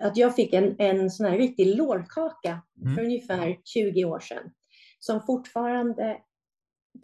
att 0.00 0.16
jag 0.16 0.36
fick 0.36 0.52
en, 0.52 0.74
en 0.78 1.10
sån 1.10 1.26
här 1.26 1.38
riktig 1.38 1.76
lårkaka 1.76 2.62
Mm. 2.82 2.94
för 2.94 3.04
ungefär 3.04 3.60
20 3.64 4.04
år 4.04 4.20
sedan 4.20 4.50
som 4.98 5.22
fortfarande 5.22 6.18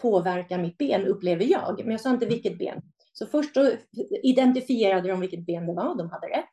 påverkar 0.03 0.59
mitt 0.59 0.79
ben, 0.79 1.07
upplever 1.07 1.45
jag. 1.45 1.79
Men 1.79 1.91
jag 1.91 2.01
sa 2.01 2.11
inte 2.11 2.27
vilket 2.27 2.59
ben. 2.59 2.83
Så 3.13 3.27
först 3.27 3.57
identifierade 4.23 5.09
de 5.09 5.21
vilket 5.21 5.47
ben 5.47 5.67
det 5.67 5.75
var, 5.75 5.95
de 5.99 6.11
hade 6.11 6.27
rätt. 6.27 6.48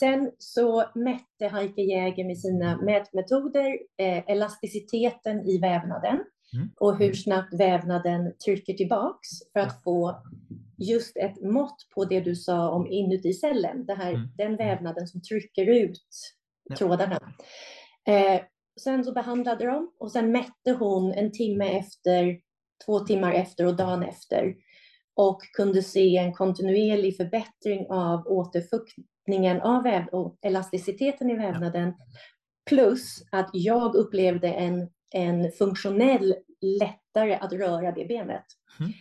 Sen 0.00 0.30
så 0.38 0.84
mätte 0.94 1.48
Heike 1.48 1.82
Jäger 1.82 2.24
med 2.24 2.38
sina 2.38 2.76
mätmetoder 2.76 3.78
eh, 3.96 4.30
elasticiteten 4.30 5.40
i 5.48 5.58
vävnaden 5.58 6.24
Mm. 6.54 6.70
och 6.76 6.98
hur 6.98 7.14
snabbt 7.14 7.54
vävnaden 7.60 8.32
trycker 8.44 8.74
tillbaks 8.74 9.28
för 9.52 9.60
att 9.60 9.82
få 9.82 10.22
just 10.78 11.16
ett 11.16 11.42
mått 11.42 11.76
på 11.94 12.04
det 12.04 12.20
du 12.20 12.36
sa 12.36 12.70
om 12.70 12.86
inuti 12.86 13.32
cellen, 13.32 13.86
det 13.86 13.94
här, 13.94 14.10
Mm. 14.14 14.28
den 14.36 14.56
vävnaden 14.56 15.06
som 15.06 15.22
trycker 15.22 15.66
ut 15.66 16.00
trådarna. 16.78 17.32
Eh, 18.08 18.40
sen 18.80 19.04
så 19.04 19.12
behandlade 19.12 19.66
de 19.66 19.92
och 19.98 20.12
sen 20.12 20.32
mätte 20.32 20.72
hon 20.78 21.12
en 21.12 21.32
timme 21.32 21.78
efter, 21.78 22.38
två 22.86 23.00
timmar 23.00 23.32
efter 23.32 23.66
och 23.66 23.76
dagen 23.76 24.02
efter 24.02 24.54
och 25.14 25.42
kunde 25.56 25.82
se 25.82 26.16
en 26.16 26.32
kontinuerlig 26.32 27.16
förbättring 27.16 27.86
av 27.90 28.26
återfuktningen 29.28 29.60
av 29.60 29.82
väv 29.82 30.06
och 30.12 30.38
elasticiteten 30.42 31.30
i 31.30 31.36
vävnaden. 31.36 31.94
Plus 32.68 33.22
att 33.32 33.50
jag 33.52 33.94
upplevde 33.94 34.48
en, 34.48 34.88
en 35.14 35.52
funktionell 35.52 36.34
lättare 36.60 37.34
att 37.34 37.52
röra 37.52 37.92
det 37.92 38.04
benet. 38.08 38.44
Mm. 38.80 38.92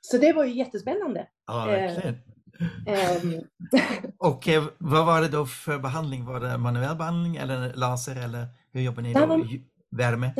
Så 0.00 0.18
det 0.18 0.32
var 0.32 0.44
ju 0.44 0.52
jättespännande. 0.54 1.26
Ja, 1.46 1.70
Eh, 1.70 1.80
verkligen. 1.80 2.16
Ehm, 2.86 3.40
Och 4.18 4.48
eh, 4.48 4.64
vad 4.78 5.06
var 5.06 5.20
det 5.20 5.28
då 5.28 5.46
för 5.46 5.78
behandling? 5.78 6.24
Var 6.24 6.40
det 6.40 6.58
manuell 6.58 6.96
behandling 6.96 7.36
eller 7.36 7.74
laser 7.74 8.24
eller 8.24 8.46
hur 8.72 8.80
jobbar 8.80 9.02
ni 9.02 9.12
Det 9.12 9.20
då? 9.20 9.26
var- 9.26 9.46
Värme? 9.96 10.30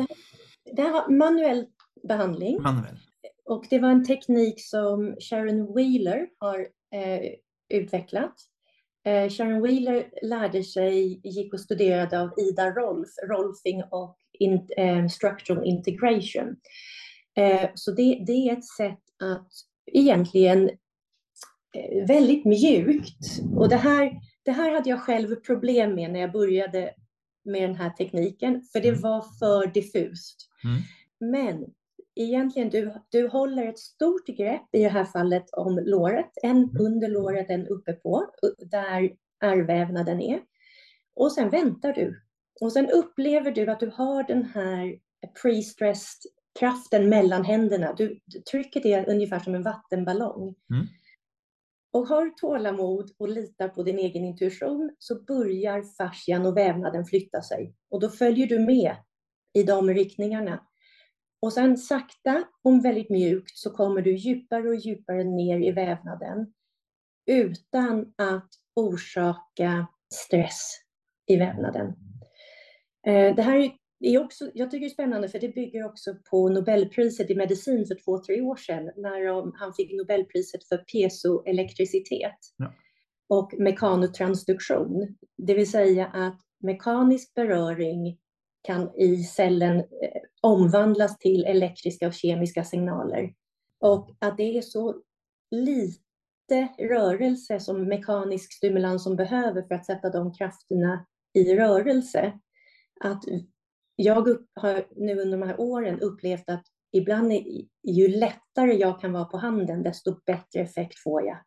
det 0.75 0.81
här 0.81 0.91
var 0.91 1.09
manuell 1.09 1.65
behandling 2.07 2.61
Manuell? 2.61 2.97
och 3.45 3.65
det 3.69 3.79
var 3.79 3.89
en 3.89 4.05
teknik 4.05 4.61
som 4.65 5.15
Sharon 5.29 5.73
Wheeler 5.75 6.27
har 6.39 6.59
eh, 6.93 7.19
utvecklat. 7.73 8.33
Eh, 9.05 9.29
Sharon 9.29 9.61
Wheeler 9.61 10.09
lärde 10.21 10.63
sig, 10.63 11.21
gick 11.23 11.53
och 11.53 11.59
studerade 11.59 12.21
av 12.21 12.39
Ida 12.39 12.71
Rolf, 12.71 13.09
Rolfing 13.29 13.83
och 13.91 14.17
in, 14.39 14.67
eh, 14.77 15.07
Structural 15.07 15.65
Integration. 15.65 16.55
Eh, 17.37 17.69
så 17.75 17.91
det, 17.91 18.23
det 18.27 18.49
är 18.49 18.53
ett 18.53 18.65
sätt 18.65 18.99
att 19.23 19.49
egentligen 19.91 20.69
eh, 21.75 22.07
väldigt 22.07 22.45
mjukt, 22.45 23.41
och 23.55 23.69
det 23.69 23.75
här, 23.75 24.11
det 24.45 24.51
här 24.51 24.71
hade 24.71 24.89
jag 24.89 25.01
själv 25.01 25.35
problem 25.35 25.95
med 25.95 26.11
när 26.11 26.19
jag 26.19 26.31
började 26.31 26.93
med 27.45 27.69
den 27.69 27.75
här 27.75 27.89
tekniken, 27.89 28.61
för 28.71 28.79
det 28.79 28.89
Mm. 28.89 29.01
var 29.01 29.21
för 29.39 29.67
diffust. 29.73 30.49
Mm. 30.63 30.81
Men 31.33 31.65
egentligen, 32.15 32.69
du, 32.69 32.93
du 33.09 33.27
håller 33.27 33.67
ett 33.67 33.79
stort 33.79 34.27
grepp 34.27 34.75
i 34.75 34.83
det 34.83 34.89
här 34.89 35.05
fallet 35.05 35.53
om 35.53 35.79
låret, 35.85 36.31
en 36.43 36.57
Mm. 36.57 36.77
under 36.79 37.07
låret, 37.07 37.49
en 37.49 37.67
uppe 37.67 37.93
på, 37.93 38.25
där 38.57 39.11
ärrvävnaden 39.43 40.21
är. 40.21 40.41
Och 41.15 41.31
sen 41.31 41.49
väntar 41.49 41.93
du. 41.93 42.21
Och 42.61 42.71
sen 42.71 42.89
upplever 42.89 43.51
du 43.51 43.71
att 43.71 43.79
du 43.79 43.91
har 43.95 44.23
den 44.23 44.43
här 44.43 44.95
pre-stressed 45.43 46.25
kraften 46.59 47.09
mellan 47.09 47.45
händerna. 47.45 47.93
Du, 47.93 48.19
trycket 48.51 48.85
är 48.85 49.09
ungefär 49.09 49.39
som 49.39 49.55
en 49.55 49.63
vattenballong. 49.63 50.55
Mm. 50.69 50.85
Och 51.93 52.07
har 52.07 52.29
tålamod 52.29 53.11
och 53.17 53.29
litar 53.29 53.67
på 53.67 53.83
din 53.83 53.99
egen 53.99 54.23
intuition 54.23 54.95
så 54.99 55.23
börjar 55.23 55.83
fascian 55.97 56.45
och 56.45 56.57
vävnaden 56.57 57.05
flytta 57.05 57.41
sig. 57.41 57.73
Och 57.89 57.99
då 57.99 58.09
följer 58.09 58.47
du 58.47 58.59
med 58.59 58.95
i 59.53 59.63
de 59.63 59.89
riktningarna. 59.89 60.67
Och 61.43 61.53
sen 61.53 61.77
sakta 61.77 62.43
och 62.63 62.85
väldigt 62.85 63.09
mjukt 63.09 63.57
så 63.57 63.69
kommer 63.69 64.01
du 64.01 64.15
djupare 64.15 64.69
och 64.69 64.75
djupare 64.75 65.23
ner 65.23 65.59
i 65.59 65.71
vävnaden 65.71 66.53
utan 67.25 68.13
att 68.17 68.49
orsaka 68.75 69.87
stress 70.13 70.71
i 71.27 71.35
vävnaden. 71.35 71.87
Eh, 73.07 73.35
Det 73.35 73.41
här 73.41 73.71
är 73.99 74.23
också, 74.23 74.51
jag 74.53 74.71
tycker 74.71 74.85
det 74.85 74.87
är 74.87 74.93
spännande 74.93 75.29
för 75.29 75.39
det 75.39 75.49
bygger 75.55 75.85
också 75.85 76.15
på 76.29 76.49
Nobelpriset 76.49 77.29
i 77.29 77.35
medicin 77.35 77.85
för 77.85 77.95
två, 78.05 78.23
tre 78.23 78.41
år 78.41 78.55
sedan 78.55 78.91
när 78.97 79.57
han 79.59 79.73
fick 79.73 79.93
Nobelpriset 79.93 80.67
för 80.67 80.77
piezoelektricitet 80.77 82.37
Ja. 82.57 82.73
och 83.29 83.53
mekanotransduktion. 83.59 85.15
Det 85.37 85.53
vill 85.53 85.71
säga 85.71 86.05
att 86.07 86.39
mekanisk 86.59 87.33
beröring 87.33 88.17
kan 88.63 88.95
i 88.95 89.23
cellen 89.23 89.77
eh, 89.79 90.21
omvandlas 90.41 91.17
till 91.17 91.45
elektriska 91.45 92.07
och 92.07 92.13
kemiska 92.13 92.63
signaler. 92.63 93.33
Och 93.79 94.15
att 94.19 94.37
det 94.37 94.57
är 94.57 94.61
så 94.61 94.95
lite 95.51 96.67
rörelse 96.79 97.59
som 97.59 97.83
mekanisk 97.87 98.53
stimulans 98.53 99.03
som 99.03 99.15
behöver 99.15 99.61
för 99.61 99.75
att 99.75 99.85
sätta 99.85 100.09
de 100.09 100.33
krafterna 100.33 101.05
i 101.33 101.55
rörelse. 101.55 102.39
Att 102.99 103.23
jag 103.95 104.27
upp, 104.27 104.47
har 104.55 104.87
nu 104.95 105.19
under 105.21 105.37
de 105.37 105.47
här 105.47 105.59
åren 105.59 105.99
upplevt 105.99 106.49
att 106.49 106.63
ibland 106.91 107.31
är, 107.31 107.43
ju 107.83 108.07
lättare 108.07 108.73
jag 108.73 109.01
kan 109.01 109.13
vara 109.13 109.25
på 109.25 109.37
handen, 109.37 109.83
desto 109.83 110.15
bättre 110.25 110.59
effekt 110.59 110.99
får 110.99 111.25
jag. 111.25 111.37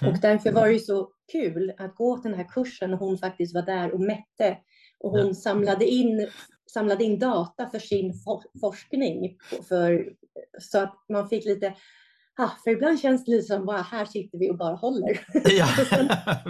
Mm. 0.00 0.14
Och 0.14 0.20
därför 0.20 0.52
var 0.52 0.68
det 0.68 0.78
så 0.78 1.12
kul 1.32 1.72
att 1.78 1.94
gå 1.94 2.18
till 2.18 2.30
den 2.30 2.40
här 2.40 2.48
kursen 2.48 2.94
och 2.94 2.98
hon 2.98 3.18
faktiskt 3.18 3.54
var 3.54 3.62
där 3.62 3.92
och 3.92 4.00
mätte. 4.00 4.58
Och 5.04 5.10
hon 5.10 5.26
Ja. 5.26 5.34
samlade, 5.34 5.86
in, 5.88 6.28
samlade 6.72 7.04
in 7.04 7.18
data 7.18 7.70
för 7.70 7.78
sin 7.78 8.14
for- 8.14 8.60
forskning. 8.60 9.36
För, 9.68 10.12
så 10.60 10.78
att 10.78 11.04
man 11.08 11.28
fick 11.28 11.44
lite, 11.44 11.74
ah, 12.38 12.50
för 12.64 12.70
ibland 12.70 13.00
känns 13.00 13.24
det 13.24 13.30
lite 13.30 13.44
som 13.46 13.66
bara 13.66 13.82
här 13.82 14.04
sitter 14.04 14.38
vi 14.38 14.50
och 14.50 14.56
bara 14.58 14.74
håller. 14.74 15.20
Ja, 15.58 15.66
Och 15.80 15.86
sen- 15.86 16.08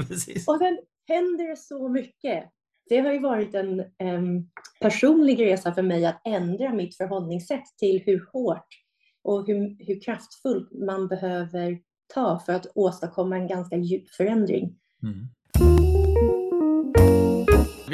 precis. 0.09 0.49
Och 0.49 0.59
sen 0.59 0.79
händer 1.09 1.49
det 1.49 1.57
så 1.57 1.89
mycket. 1.89 2.45
Det 2.89 2.99
har 2.99 3.13
ju 3.13 3.19
varit 3.19 3.55
en 3.55 3.81
em, 3.99 4.51
personlig 4.81 5.41
resa 5.47 5.75
för 5.75 5.83
mig 5.83 6.07
att 6.07 6.21
ändra 6.25 6.73
mitt 6.75 6.97
förhållningssätt 6.97 7.65
till 7.79 8.03
hur 8.07 8.27
hårt 8.33 8.67
och 9.23 9.47
hur, 9.47 9.85
hur 9.87 10.01
kraftfullt 10.01 10.73
man 10.73 11.09
behöver 11.09 11.79
ta 12.15 12.39
för 12.47 12.53
att 12.53 12.67
åstadkomma 12.75 13.37
en 13.37 13.47
ganska 13.49 13.77
djup 13.77 14.09
förändring. 14.11 14.77
Mm. 15.03 15.27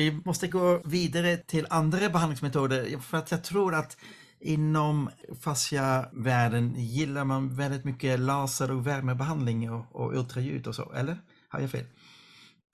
Vi 0.01 0.19
måste 0.25 0.49
gå 0.49 0.81
vidare 0.85 1.37
till 1.37 1.67
andra 1.71 2.09
behandlingsmetoder 2.09 2.99
för 2.99 3.19
att 3.19 3.31
jag 3.31 3.45
tror 3.45 3.75
att 3.75 3.97
inom 4.41 5.11
fasciavärlden 5.41 6.75
gillar 6.79 7.25
man 7.25 7.55
väldigt 7.57 7.85
mycket 7.85 8.21
laser 8.21 8.71
och 8.71 8.87
värmebehandling 8.87 9.71
och, 9.73 9.87
och 9.93 10.13
ultraljud 10.19 10.67
och 10.67 10.75
så, 10.75 10.93
eller? 10.93 11.17
Har 11.49 11.61
jag 11.61 11.71
fel? 11.71 11.85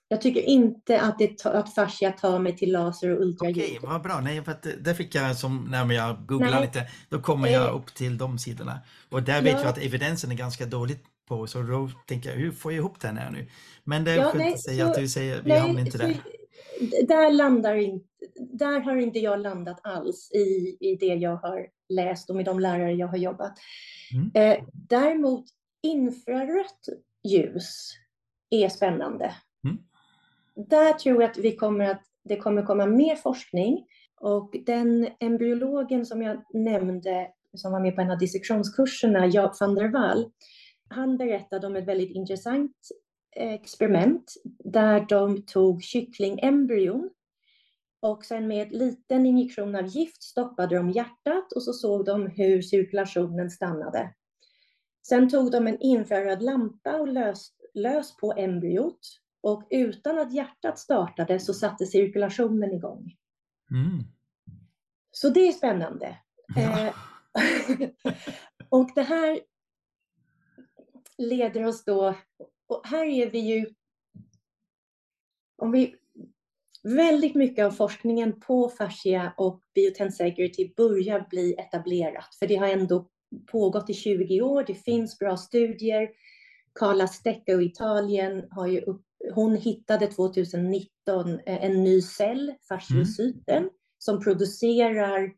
Jag 0.09 0.21
tycker 0.21 0.41
inte 0.43 1.01
att, 1.01 1.19
det 1.19 1.47
att 1.47 1.75
fascia 1.75 2.13
tar 2.13 2.39
mig 2.39 2.57
till 2.57 2.73
laser 2.73 3.11
och 3.17 3.21
ultraljud. 3.23 3.65
Okej, 3.65 3.79
vad 3.83 4.03
bra. 4.03 4.21
Nej, 4.21 4.45
för 4.45 4.53
att 4.53 4.67
det- 4.81 4.95
fick 4.95 5.15
jag 5.15 5.37
som 5.37 5.67
när 5.71 5.93
jag 5.95 6.27
googlar 6.27 6.51
Nej. 6.51 6.61
lite, 6.61 6.89
då 7.09 7.21
kommer 7.21 7.49
jag 7.49 7.69
Eh. 7.69 7.77
upp 7.77 7.95
till 7.95 8.19
de 8.19 8.39
sidorna. 8.39 8.81
Och 9.11 9.23
där 9.23 9.43
vet 9.43 9.53
Ja. 9.53 9.59
jag 9.61 9.69
att 9.69 9.79
evidensen 9.79 10.31
är 10.31 10.35
ganska 10.37 10.67
dåligt 10.67 11.05
på, 11.29 11.47
så 11.47 11.63
då 11.63 11.91
tänker 12.07 12.31
jag, 12.31 12.37
hur 12.37 12.53
får 12.53 12.73
jag 12.73 12.79
ihop 12.79 13.01
den 13.01 13.17
här 13.17 13.31
nu? 13.31 13.47
Men 13.85 14.05
det 14.05 14.11
är 14.11 14.17
Ja, 14.17 14.23
skönt 14.25 14.37
nej, 14.37 14.53
att 14.53 14.63
säga 14.63 14.85
så- 14.85 14.91
att 14.91 14.97
du 14.97 15.09
säger, 15.09 15.43
vi 15.45 15.59
hamnar 15.59 15.81
inte 15.81 15.91
så- 15.93 15.99
där. 15.99 16.15
Där, 17.09 17.33
landar 17.33 17.75
inte, 17.75 18.07
där 18.39 18.81
har 18.81 18.97
inte 18.97 19.19
jag 19.19 19.41
landat 19.41 19.81
alls 19.83 20.31
i, 20.33 20.77
i 20.81 20.97
det 21.01 21.15
jag 21.15 21.37
har 21.37 21.69
läst 21.89 22.31
och 22.31 22.37
med 22.37 22.45
de 22.45 22.61
lärare 22.61 22.93
jag 22.93 23.07
har 23.07 23.17
jobbat. 23.17 23.59
Mm. 24.15 24.31
Eh, 24.35 24.65
däremot 24.73 25.45
infrarött 25.83 26.87
ljus 27.25 27.91
är 28.51 28.69
spännande. 28.69 29.35
Mm. 29.65 29.79
Där 30.69 30.93
tror 30.93 31.23
jag 31.23 31.31
att 31.31 31.39
vi 31.39 31.57
kommer 31.57 31.91
att, 31.91 32.03
det 32.25 32.37
kommer 32.37 32.63
komma 32.63 32.87
mer 32.87 33.17
forskning 33.17 33.87
och 34.21 34.57
den 34.67 35.09
embryologen 35.21 36.07
som 36.07 36.23
jag 36.23 36.45
nämnde 36.55 37.29
som 37.55 37.73
var 37.73 37.81
med 37.81 37.95
på 37.95 38.01
en 38.01 38.11
av 38.11 38.19
dissektionskurserna, 38.19 39.27
Jaap 39.27 39.61
van 39.61 39.75
der 39.75 39.89
Wall, 39.89 40.31
han 40.89 41.17
berättade 41.17 41.67
om 41.67 41.77
ett 41.77 41.89
väldigt 41.89 42.17
intressant 42.17 42.77
experiment 43.37 44.35
där 44.65 45.07
de 45.09 45.43
tog 45.43 45.83
kycklingembryon 45.83 47.11
och 48.01 48.25
sen 48.25 48.49
med 48.49 48.67
en 48.67 48.79
liten 48.79 49.27
injektion 49.27 49.77
av 49.77 49.87
gift 49.87 50.23
stoppade 50.23 50.77
de 50.77 50.91
hjärtat 50.91 51.53
och 51.53 51.63
så 51.63 51.73
såg 51.73 52.05
de 52.05 52.27
hur 52.27 52.63
cirkulationen 52.63 53.51
stannade. 53.51 54.15
Sen 55.09 55.29
tog 55.29 55.51
de 55.51 55.67
en 55.67 55.81
infraröd 55.81 56.43
lampa 56.43 56.97
och 56.97 57.09
lös, 57.09 57.53
lös 57.75 58.17
på 58.17 58.33
embryot 58.37 59.01
och 59.41 59.67
utan 59.71 60.19
att 60.19 60.33
hjärtat 60.33 60.79
startade 60.79 61.41
så 61.41 61.55
satte 61.55 61.87
cirkulationen 61.87 62.73
igång. 62.73 63.13
Mm. 63.71 64.05
Så 65.11 65.29
det 65.29 65.49
är 65.49 65.53
spännande. 65.53 66.19
Ja. 66.57 66.87
Eh, 66.87 66.95
och 68.69 68.91
det 68.95 69.03
här 69.03 69.41
leder 71.19 71.65
oss 71.65 71.85
då, 71.85 72.15
och 72.69 72.81
här 72.85 73.05
är 73.05 73.31
vi 73.31 73.39
ju, 73.39 73.67
om 75.57 75.73
vi 75.73 75.95
väldigt 76.83 77.35
mycket 77.35 77.65
av 77.65 77.71
forskningen 77.71 78.41
på 78.41 78.69
fascia 78.69 79.33
och 79.37 79.61
biotensegrity 79.75 80.75
börjar 80.77 81.27
bli 81.31 81.55
etablerat, 81.55 82.35
för 82.39 82.47
det 82.47 82.57
har 82.57 82.69
ändå 82.69 83.09
pågått 83.53 83.91
i 83.91 83.95
20 83.95 84.41
år. 84.41 84.65
Det 84.67 84.75
finns 84.75 85.19
bra 85.19 85.37
studier. 85.37 86.09
Carla 86.81 87.07
Stecco 87.07 87.61
i 87.61 87.65
Italien 87.65 88.45
har 88.51 88.67
ju 88.67 88.81
upp, 88.81 89.03
hon 89.35 89.57
hittade 89.57 90.07
2019 90.07 91.31
eh, 91.47 91.65
en 91.65 91.85
ny 91.85 92.03
cell, 92.03 92.55
fasciocyten, 92.69 93.59
mm. 93.59 93.71
som 93.99 94.21
producerar 94.21 95.33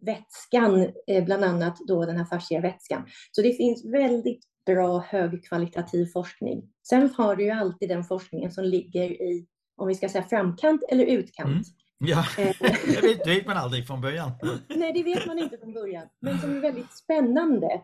vätskan, 0.00 0.92
eh, 1.06 1.24
bland 1.24 1.44
annat 1.44 1.78
då 1.88 2.04
den 2.04 2.16
här 2.16 2.24
fascia 2.24 2.60
vätskan. 2.60 3.06
Så 3.30 3.42
det 3.42 3.52
finns 3.52 3.84
väldigt 3.84 4.44
bra 4.66 4.98
högkvalitativ 4.98 6.06
forskning. 6.06 6.62
Sen 6.88 7.10
har 7.16 7.36
du 7.36 7.44
ju 7.44 7.50
alltid 7.50 7.88
den 7.88 8.04
forskningen 8.04 8.52
som 8.52 8.64
ligger 8.64 9.10
i, 9.10 9.46
om 9.76 9.88
vi 9.88 9.94
ska 9.94 10.08
säga 10.08 10.24
framkant 10.24 10.82
eller 10.90 11.04
utkant. 11.04 11.50
Mm. 11.50 11.64
Ja, 11.98 12.24
eh. 12.38 12.56
det 12.60 13.02
vet, 13.02 13.26
vet 13.26 13.46
man 13.46 13.56
aldrig 13.56 13.86
från 13.86 14.00
början. 14.00 14.32
Nej, 14.68 14.92
det 14.92 15.02
vet 15.02 15.26
man 15.26 15.38
inte 15.38 15.58
från 15.58 15.72
början, 15.72 16.06
men 16.20 16.38
som 16.38 16.56
är 16.56 16.60
väldigt 16.60 16.92
spännande. 16.92 17.80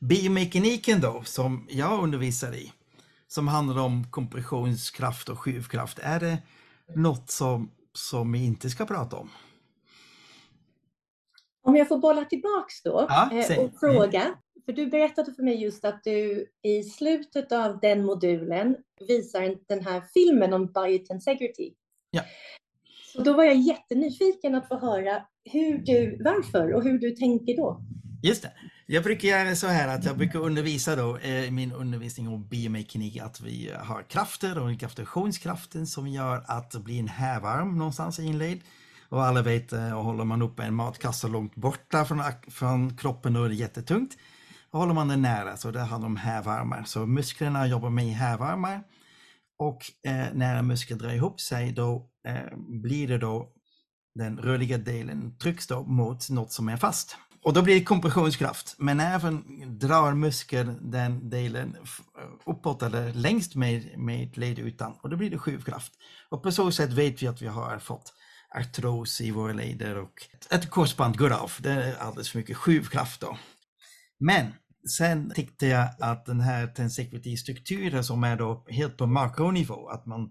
Biomekaniken 0.00 1.00
då, 1.00 1.22
som 1.24 1.66
jag 1.70 2.02
undervisar 2.02 2.54
i, 2.54 2.72
som 3.26 3.48
handlar 3.48 3.82
om 3.82 4.04
kompressionskraft 4.10 5.28
och 5.28 5.38
skjuvkraft, 5.38 5.98
är 6.02 6.20
det 6.20 6.38
något 6.94 7.30
som, 7.30 7.70
som 7.92 8.32
vi 8.32 8.44
inte 8.44 8.70
ska 8.70 8.86
prata 8.86 9.16
om? 9.16 9.30
Om 11.66 11.76
jag 11.76 11.88
får 11.88 11.98
bolla 11.98 12.24
tillbaks 12.24 12.82
då 12.82 13.06
ja, 13.08 13.30
eh, 13.32 13.58
och 13.58 13.70
fråga, 13.80 14.34
för 14.64 14.72
du 14.72 14.86
berättade 14.86 15.34
för 15.34 15.42
mig 15.42 15.62
just 15.62 15.84
att 15.84 16.04
du 16.04 16.46
i 16.62 16.82
slutet 16.82 17.52
av 17.52 17.80
den 17.80 18.04
modulen 18.04 18.76
visar 19.08 19.56
den 19.68 19.86
här 19.86 20.02
filmen 20.14 20.52
om 20.52 20.66
biotensegrity. 20.66 21.72
Ja. 22.10 22.22
Så 23.12 23.22
då 23.22 23.32
var 23.32 23.44
jag 23.44 23.56
jättenyfiken 23.56 24.54
att 24.54 24.68
få 24.68 24.78
höra 24.78 25.22
hur 25.44 25.78
du, 25.78 26.22
varför 26.24 26.74
och 26.74 26.82
hur 26.82 26.98
du 26.98 27.10
tänker 27.10 27.56
då. 27.56 27.80
Just 28.22 28.42
det. 28.42 28.52
Jag 28.86 29.02
brukar 29.02 29.28
göra 29.28 29.56
så 29.56 29.66
här 29.66 29.88
att 29.88 30.04
jag 30.04 30.16
brukar 30.16 30.38
undervisa 30.38 30.96
då 30.96 31.16
eh, 31.16 31.44
i 31.44 31.50
min 31.50 31.72
undervisning 31.72 32.28
om 32.28 32.48
biomekanik 32.48 33.16
att 33.20 33.40
vi 33.40 33.70
har 33.82 34.02
krafter 34.02 34.58
och 34.58 34.72
gravitationskraften 34.72 35.86
som 35.86 36.08
gör 36.08 36.44
att 36.46 36.70
det 36.70 36.78
blir 36.78 36.98
en 36.98 37.08
hävarm 37.08 37.78
någonstans 37.78 38.18
inledd. 38.18 38.60
Och 39.14 39.24
alla 39.24 39.42
vet, 39.42 39.72
eh, 39.72 39.98
och 39.98 40.04
håller 40.04 40.24
man 40.24 40.42
upp 40.42 40.60
en 40.60 40.74
matkasse 40.74 41.28
långt 41.28 41.54
borta 41.54 42.04
från, 42.04 42.22
från 42.48 42.96
kroppen 42.96 43.32
då 43.32 43.44
är 43.44 43.48
det 43.48 43.54
jättetungt. 43.54 44.16
Och 44.70 44.78
håller 44.80 44.94
man 44.94 45.08
den 45.08 45.22
nära 45.22 45.56
så 45.56 45.70
där 45.70 45.84
har 45.84 45.98
de 45.98 46.16
hävarmar. 46.16 46.84
Så 46.84 47.06
musklerna 47.06 47.66
jobbar 47.66 47.90
med 47.90 48.04
hävarmar. 48.04 48.82
Och 49.58 49.82
eh, 50.06 50.26
när 50.32 50.56
en 50.56 50.66
muskel 50.66 50.98
drar 50.98 51.12
ihop 51.12 51.40
sig 51.40 51.72
då 51.72 52.10
eh, 52.28 52.56
blir 52.82 53.08
det 53.08 53.18
då 53.18 53.52
den 54.14 54.38
rörliga 54.38 54.78
delen 54.78 55.38
trycks 55.38 55.66
då 55.66 55.82
mot 55.82 56.30
något 56.30 56.52
som 56.52 56.68
är 56.68 56.76
fast. 56.76 57.16
Och 57.42 57.52
då 57.52 57.62
blir 57.62 57.74
det 57.74 57.84
kompressionskraft, 57.84 58.74
men 58.78 59.00
även 59.00 59.44
drar 59.78 60.14
muskeln 60.14 60.90
den 60.90 61.30
delen 61.30 61.76
eh, 62.18 62.52
uppåt 62.52 62.82
eller 62.82 63.12
längst 63.12 63.54
med, 63.54 63.98
med 63.98 64.38
ledytan 64.38 64.94
och 65.02 65.10
då 65.10 65.16
blir 65.16 65.30
det 65.30 65.38
skjuvkraft. 65.38 65.92
Och 66.30 66.42
på 66.42 66.52
så 66.52 66.72
sätt 66.72 66.92
vet 66.92 67.22
vi 67.22 67.26
att 67.26 67.42
vi 67.42 67.46
har 67.46 67.78
fått 67.78 68.12
artros 68.54 69.20
i 69.20 69.30
våra 69.30 69.52
leder 69.52 69.96
och 69.96 70.12
ett 70.50 70.70
korsband 70.70 71.18
går 71.18 71.32
av. 71.32 71.52
Det 71.58 71.70
är 71.70 71.96
alldeles 71.96 72.30
för 72.30 72.38
mycket 72.38 72.56
skjuvkraft 72.56 73.20
då. 73.20 73.38
Men 74.18 74.52
sen 74.98 75.32
tyckte 75.34 75.66
jag 75.66 75.88
att 76.00 76.26
den 76.26 76.40
här 76.40 76.66
tensequity-strukturen 76.66 78.04
som 78.04 78.24
är 78.24 78.36
då 78.36 78.66
helt 78.68 78.96
på 78.96 79.06
makronivå, 79.06 79.88
att 79.88 80.06
man 80.06 80.30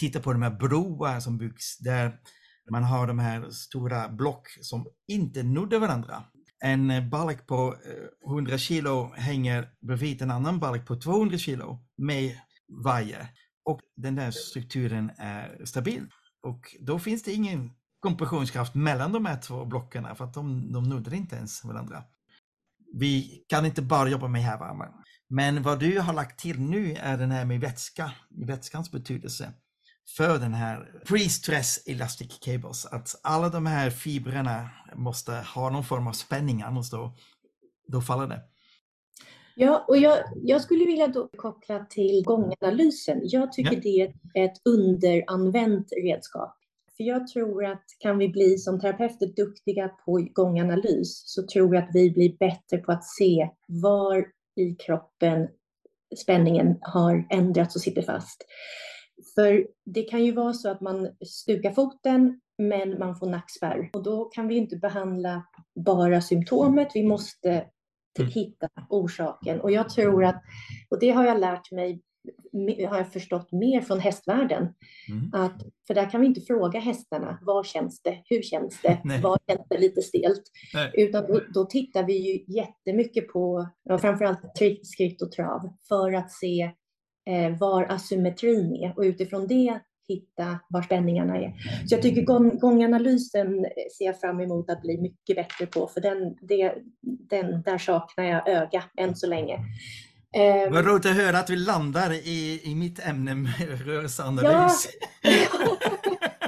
tittar 0.00 0.20
på 0.20 0.32
de 0.32 0.42
här 0.42 0.50
broar 0.50 1.20
som 1.20 1.38
byggs 1.38 1.78
där 1.78 2.18
man 2.70 2.84
har 2.84 3.06
de 3.06 3.18
här 3.18 3.50
stora 3.50 4.08
block 4.08 4.48
som 4.60 4.86
inte 5.08 5.42
nuddar 5.42 5.78
varandra. 5.78 6.24
En 6.64 7.10
balk 7.10 7.46
på 7.46 7.76
eh, 8.26 8.30
100 8.32 8.58
kilo 8.58 9.12
hänger 9.16 9.68
bredvid 9.86 10.22
en 10.22 10.30
annan 10.30 10.58
balk 10.58 10.86
på 10.86 10.96
200 10.96 11.38
kilo 11.38 11.78
med 11.98 12.36
vajer. 12.84 13.28
Och 13.64 13.80
den 13.96 14.14
där 14.14 14.30
strukturen 14.30 15.10
är 15.18 15.64
stabil. 15.64 16.06
Och 16.42 16.76
då 16.80 16.98
finns 16.98 17.22
det 17.22 17.32
ingen 17.32 17.70
kompressionskraft 18.00 18.74
mellan 18.74 19.12
de 19.12 19.26
här 19.26 19.40
två 19.40 19.64
blocken 19.64 20.16
för 20.16 20.24
att 20.24 20.34
de, 20.34 20.72
de 20.72 20.88
nuddar 20.88 21.14
inte 21.14 21.36
ens 21.36 21.64
varandra. 21.64 22.02
Vi 22.94 23.44
kan 23.48 23.66
inte 23.66 23.82
bara 23.82 24.08
jobba 24.08 24.28
med 24.28 24.42
härvärme. 24.42 24.88
Men 25.28 25.62
vad 25.62 25.80
du 25.80 26.00
har 26.00 26.12
lagt 26.12 26.40
till 26.40 26.60
nu 26.60 26.92
är 26.92 27.18
den 27.18 27.30
här 27.30 27.44
med 27.44 27.60
vätska, 27.60 28.12
vätskans 28.46 28.90
betydelse 28.90 29.52
för 30.16 30.38
den 30.38 30.54
här 30.54 31.02
pre-stress 31.06 31.78
elastic 31.86 32.38
cables. 32.40 32.86
Att 32.86 33.20
alla 33.22 33.48
de 33.48 33.66
här 33.66 33.90
fibrerna 33.90 34.70
måste 34.94 35.32
ha 35.54 35.70
någon 35.70 35.84
form 35.84 36.06
av 36.06 36.12
spänning, 36.12 36.62
annars 36.62 36.90
då, 36.90 37.16
då 37.88 38.00
faller 38.00 38.26
det. 38.26 38.51
Ja, 39.56 39.84
och 39.88 39.96
jag, 39.96 40.18
jag 40.42 40.60
skulle 40.60 40.84
vilja 40.84 41.06
då 41.06 41.28
koppla 41.36 41.84
till 41.84 42.24
gånganalysen. 42.24 43.20
Jag 43.22 43.52
tycker 43.52 43.74
ja. 43.74 43.80
det 43.82 44.00
är 44.00 44.44
ett 44.44 44.60
underanvänt 44.64 45.88
redskap. 46.02 46.56
För 46.96 47.04
jag 47.04 47.28
tror 47.28 47.64
att 47.64 47.84
kan 47.98 48.18
vi 48.18 48.28
bli 48.28 48.58
som 48.58 48.80
terapeuter 48.80 49.26
duktiga 49.26 49.88
på 49.88 50.28
gånganalys 50.32 51.22
så 51.26 51.46
tror 51.46 51.74
jag 51.74 51.84
att 51.84 51.90
vi 51.92 52.10
blir 52.10 52.36
bättre 52.38 52.78
på 52.78 52.92
att 52.92 53.04
se 53.04 53.48
var 53.66 54.26
i 54.56 54.74
kroppen 54.74 55.48
spänningen 56.16 56.78
har 56.80 57.26
ändrats 57.30 57.76
och 57.76 57.82
sitter 57.82 58.02
fast. 58.02 58.44
För 59.34 59.66
det 59.84 60.02
kan 60.02 60.24
ju 60.24 60.32
vara 60.32 60.52
så 60.52 60.70
att 60.70 60.80
man 60.80 61.08
stukar 61.26 61.70
foten 61.70 62.40
men 62.58 62.98
man 62.98 63.16
får 63.16 63.26
nackspärr 63.26 63.90
och 63.92 64.02
då 64.02 64.24
kan 64.24 64.48
vi 64.48 64.56
inte 64.56 64.76
behandla 64.76 65.46
bara 65.74 66.20
symptomet. 66.20 66.88
Vi 66.94 67.02
måste. 67.02 67.64
Hitta 68.18 68.68
orsaken 68.88 69.60
och 69.60 69.70
jag 69.70 69.88
tror 69.88 70.24
att, 70.24 70.42
och 70.90 70.98
det 71.00 71.10
har 71.10 71.24
jag 71.24 71.40
lärt 71.40 71.72
mig 71.72 72.02
har 72.88 72.96
jag 72.96 73.12
förstått 73.12 73.52
mer 73.52 73.80
från 73.80 74.00
hästvärlden. 74.00 74.74
Mm. 75.08 75.30
Att, 75.32 75.62
för 75.86 75.94
där 75.94 76.10
kan 76.10 76.20
vi 76.20 76.26
inte 76.26 76.40
fråga 76.40 76.80
hästarna, 76.80 77.38
var 77.42 77.64
känns 77.64 78.02
det, 78.02 78.22
hur 78.24 78.42
känns 78.42 78.82
det, 78.82 79.00
var 79.22 79.38
känns 79.46 79.66
det 79.68 79.78
lite 79.78 80.02
stelt? 80.02 80.42
Nej. 80.74 80.90
Utan 80.94 81.26
då, 81.26 81.40
då, 81.54 81.64
tittar 81.64 82.02
vi 82.02 82.16
ju 82.16 82.54
jättemycket 82.54 83.28
på, 83.28 83.68
framförallt 84.00 84.40
skritt 84.82 85.22
och 85.22 85.32
trav, 85.32 85.60
för 85.88 86.12
att 86.12 86.32
se 86.32 86.70
eh, 87.30 87.58
var 87.58 87.84
asymmetrin 87.84 88.76
är 88.76 88.98
och 88.98 89.02
utifrån 89.02 89.46
det 89.46 89.80
hitta 90.14 90.58
var 90.68 90.82
spänningarna 90.82 91.36
är. 91.36 91.52
Så 91.86 91.94
jag 91.94 92.02
tycker 92.02 92.22
gång, 92.22 92.58
gånganalysen 92.58 93.66
ser 93.98 94.04
jag 94.04 94.20
fram 94.20 94.40
emot 94.40 94.70
att 94.70 94.82
bli 94.82 95.00
mycket 95.00 95.36
bättre 95.36 95.66
på, 95.66 95.86
för 95.86 96.00
den, 96.00 96.36
det, 96.40 96.74
den, 97.30 97.62
där 97.62 97.78
saknar 97.78 98.24
jag 98.24 98.48
öga 98.48 98.84
än 98.96 99.16
så 99.16 99.26
länge. 99.26 99.54
Eh, 100.34 100.72
Vad 100.72 100.86
roligt 100.86 101.06
att 101.06 101.16
höra 101.16 101.38
att 101.38 101.50
vi 101.50 101.56
landar 101.56 102.12
i, 102.12 102.60
i 102.64 102.74
mitt 102.74 103.06
ämne 103.06 103.34
rörelseanalys. 103.86 104.88
Ja, 105.22 105.30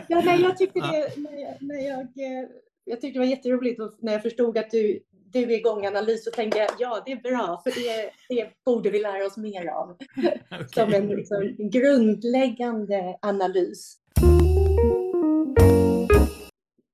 ja 0.09 0.22
nej, 0.24 0.42
jag 0.42 0.59
tyckte 0.59 0.81
det, 0.81 1.16
när 1.16 1.40
jag, 1.40 1.55
när 1.61 1.88
jag, 1.88 2.00
eh, 2.00 2.48
jag 2.85 3.00
tyckte 3.00 3.18
det 3.18 3.24
var 3.24 3.31
jätteroligt 3.31 3.81
när 4.00 4.12
jag 4.12 4.22
förstod 4.22 4.59
att 4.59 4.70
du, 4.70 5.00
du 5.34 5.54
är 5.54 5.62
gånganalys 5.62 6.24
så 6.24 6.30
tänkte 6.30 6.58
jag 6.58 6.70
ja, 6.78 7.02
det 7.06 7.12
är 7.12 7.16
bra, 7.16 7.60
för 7.64 7.70
det, 7.70 8.10
det 8.28 8.50
borde 8.64 8.90
vi 8.90 9.02
lära 9.02 9.26
oss 9.26 9.36
mer 9.36 9.66
av. 9.66 9.96
Okay. 10.54 10.68
Som 10.74 10.94
en 10.94 11.08
liksom, 11.08 11.56
grundläggande 11.70 13.18
analys. 13.22 13.96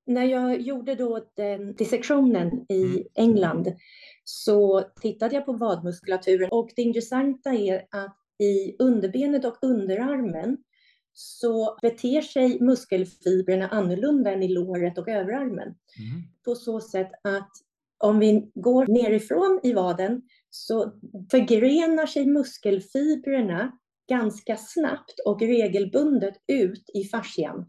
När 0.05 0.25
jag 0.25 0.61
gjorde 0.61 0.95
då 0.95 1.25
den 1.35 1.75
dissektionen 1.75 2.65
i 2.69 2.83
mm. 2.83 3.03
England 3.15 3.73
så 4.23 4.81
tittade 5.01 5.35
jag 5.35 5.45
på 5.45 5.53
vadmuskulaturen 5.53 6.49
och 6.51 6.69
det 6.75 6.81
intressanta 6.81 7.49
är 7.49 7.85
att 7.91 8.17
i 8.39 8.75
underbenet 8.79 9.45
och 9.45 9.57
underarmen 9.61 10.57
så 11.13 11.77
beter 11.81 12.21
sig 12.21 12.59
muskelfibrerna 12.61 13.67
annorlunda 13.67 14.31
än 14.31 14.43
i 14.43 14.47
låret 14.47 14.97
och 14.97 15.07
överarmen. 15.09 15.67
Mm. 15.67 16.21
På 16.45 16.55
så 16.55 16.81
sätt 16.81 17.11
att 17.23 17.51
om 18.01 18.19
vi 18.19 18.51
går 18.55 18.87
nerifrån 18.87 19.59
i 19.63 19.73
vaden 19.73 20.21
så 20.49 20.91
förgrenar 21.31 22.05
sig 22.05 22.25
muskelfibrerna 22.25 23.71
ganska 24.09 24.57
snabbt 24.57 25.19
och 25.25 25.41
regelbundet 25.41 26.35
ut 26.47 26.83
i 26.93 27.03
fascian. 27.03 27.65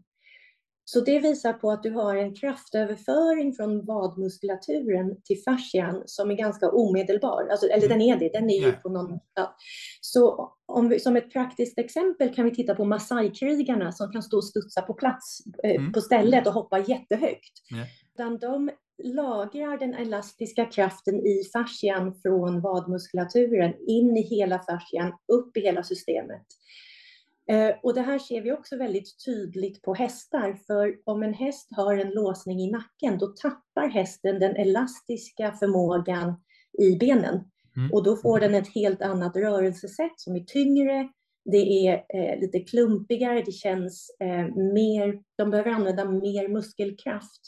Så 0.85 1.01
det 1.01 1.19
visar 1.19 1.53
på 1.53 1.71
att 1.71 1.83
du 1.83 1.91
har 1.91 2.15
en 2.15 2.35
kraftöverföring 2.35 3.53
från 3.53 3.85
vadmuskulaturen 3.85 5.21
till 5.23 5.37
fascian 5.45 6.03
som 6.05 6.31
är 6.31 6.35
ganska 6.35 6.69
omedelbar. 6.69 7.47
Alltså, 7.51 7.67
eller 7.67 7.89
den 7.89 8.01
är 8.01 8.19
det, 8.19 8.29
den 8.29 8.49
är 8.49 8.65
ju 8.65 8.71
på 8.71 8.89
någon... 8.89 9.19
Ja. 9.33 9.55
Så 10.01 10.53
om 10.65 10.89
vi, 10.89 10.99
som 10.99 11.15
ett 11.15 11.33
praktiskt 11.33 11.79
exempel 11.79 12.35
kan 12.35 12.45
vi 12.45 12.55
titta 12.55 12.75
på 12.75 12.85
Masai-krigarna 12.85 13.91
som 13.91 14.11
kan 14.11 14.23
stå 14.23 14.37
och 14.37 14.45
studsa 14.45 14.81
på 14.81 14.93
plats 14.93 15.39
eh, 15.63 15.75
mm. 15.75 15.93
på 15.93 16.01
stället 16.01 16.47
och 16.47 16.53
hoppa 16.53 16.79
jättehögt. 16.79 17.53
Yeah. 18.19 18.31
De 18.39 18.71
lagrar 19.03 19.77
den 19.77 19.93
elastiska 19.93 20.65
kraften 20.65 21.15
i 21.15 21.43
fascian 21.53 22.15
från 22.15 22.61
vadmuskulaturen 22.61 23.73
in 23.87 24.17
i 24.17 24.21
hela 24.21 24.59
fascian, 24.59 25.13
upp 25.33 25.57
i 25.57 25.61
hela 25.61 25.83
systemet. 25.83 26.45
Eh, 27.51 27.75
och 27.83 27.93
det 27.93 28.01
här 28.01 28.19
ser 28.19 28.41
vi 28.41 28.51
också 28.51 28.77
väldigt 28.77 29.25
tydligt 29.25 29.81
på 29.81 29.93
hästar, 29.93 30.53
för 30.67 30.95
om 31.05 31.23
en 31.23 31.33
häst 31.33 31.67
har 31.71 31.97
en 31.97 32.09
låsning 32.09 32.59
i 32.59 32.71
nacken, 32.71 33.17
då 33.17 33.27
tappar 33.27 33.87
hästen 33.87 34.39
den 34.39 34.55
elastiska 34.55 35.51
förmågan 35.51 36.33
i 36.79 36.95
benen. 36.95 37.43
Mm. 37.77 37.91
Och 37.91 38.03
då 38.03 38.15
får 38.15 38.39
den 38.39 38.55
ett 38.55 38.75
helt 38.75 39.01
annat 39.01 39.35
rörelsesätt 39.35 40.19
som 40.19 40.35
är 40.35 40.43
tyngre, 40.43 41.09
det 41.45 41.87
är 41.87 41.93
eh, 41.93 42.39
lite 42.39 42.59
klumpigare, 42.59 43.43
det 43.45 43.51
känns 43.51 44.15
eh, 44.19 44.55
mer, 44.55 45.21
de 45.37 45.49
behöver 45.49 45.71
använda 45.71 46.05
mer 46.05 46.47
muskelkraft. 46.47 47.41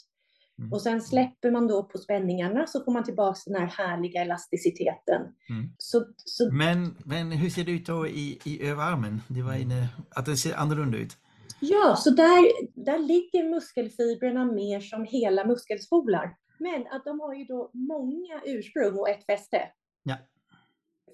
Mm. 0.58 0.72
Och 0.72 0.82
sen 0.82 1.00
släpper 1.00 1.50
man 1.50 1.66
då 1.66 1.82
på 1.82 1.98
spänningarna 1.98 2.66
så 2.66 2.84
får 2.84 2.92
man 2.92 3.04
tillbaka 3.04 3.40
den 3.46 3.60
här 3.60 3.66
härliga 3.66 4.22
elasticiteten. 4.22 5.22
Mm. 5.50 5.70
Så, 5.78 6.06
så... 6.16 6.52
Men, 6.52 6.96
men 7.04 7.32
hur 7.32 7.50
ser 7.50 7.64
det 7.64 7.72
ut 7.72 7.86
då 7.86 8.06
i, 8.06 8.38
i 8.44 8.66
överarmen? 8.68 9.22
Det 9.28 9.42
var 9.42 9.54
inne, 9.54 9.88
att 10.10 10.26
det 10.26 10.36
ser 10.36 10.54
annorlunda 10.54 10.98
ut? 10.98 11.16
Ja, 11.60 11.96
så 11.98 12.10
där, 12.10 12.52
där 12.84 12.98
ligger 12.98 13.50
muskelfibrerna 13.50 14.44
mer 14.44 14.80
som 14.80 15.04
hela 15.04 15.44
muskelspolar. 15.44 16.36
Men 16.58 16.86
att 16.90 17.04
de 17.04 17.20
har 17.20 17.34
ju 17.34 17.44
då 17.44 17.70
många 17.72 18.40
ursprung 18.44 18.98
och 18.98 19.08
ett 19.08 19.26
fäste. 19.26 19.62
Ja. 20.02 20.16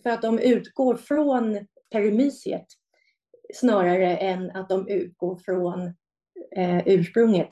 För 0.03 0.11
att 0.11 0.23
de 0.23 0.39
utgår 0.39 0.97
från 0.97 1.67
perimysiet 1.91 2.67
snarare 3.55 4.17
än 4.17 4.51
att 4.51 4.69
de 4.69 4.89
utgår 4.89 5.37
från 5.37 5.95
eh, 6.57 6.89
ursprunget. 6.89 7.49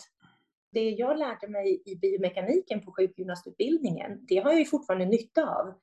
Det 0.73 0.91
jag 0.91 1.19
lärde 1.19 1.49
mig 1.49 1.83
i 1.87 1.97
biomekaniken 1.97 2.81
på 2.81 2.93
sjukgymnastutbildningen, 2.93 4.27
det 4.29 4.37
har 4.37 4.51
jag 4.51 4.59
ju 4.59 4.65
fortfarande 4.65 5.07
nytta 5.07 5.43
av. 5.43 5.75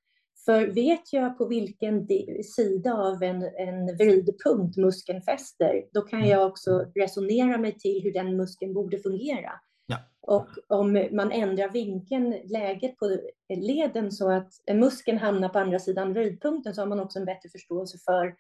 För 0.46 0.68
vet 0.68 1.14
jag 1.14 1.38
på 1.38 1.48
vilken 1.48 2.08
sida 2.56 2.94
av 2.94 3.24
en, 3.24 3.44
en 3.44 3.98
vridpunkt 3.98 4.78
muskeln 4.78 5.22
fäster, 5.22 5.84
då 5.94 6.02
kan 6.02 6.20
mm. 6.20 6.32
jag 6.32 6.48
också 6.48 6.92
resonera 6.96 7.58
mig 7.58 7.80
till 7.80 8.04
hur 8.04 8.14
den 8.14 8.38
muskeln 8.38 8.74
borde 8.74 9.00
fungera. 9.00 9.52
Ja. 9.88 9.98
Och 10.22 10.48
om 10.68 11.08
man 11.12 11.32
ändrar 11.32 11.70
vinkeln, 11.70 12.36
läget 12.44 12.98
på 12.98 13.18
leden 13.50 14.12
så 14.12 14.32
att 14.32 14.54
muskeln 14.74 15.18
hamnar 15.18 15.50
på 15.50 15.60
andra 15.60 15.80
sidan 15.80 16.14
vridpunkten 16.14 16.76
så 16.76 16.82
har 16.82 16.88
man 16.88 17.00
också 17.00 17.20
en 17.20 17.26
bättre 17.26 17.50
förståelse 17.50 17.98
för 18.06 18.36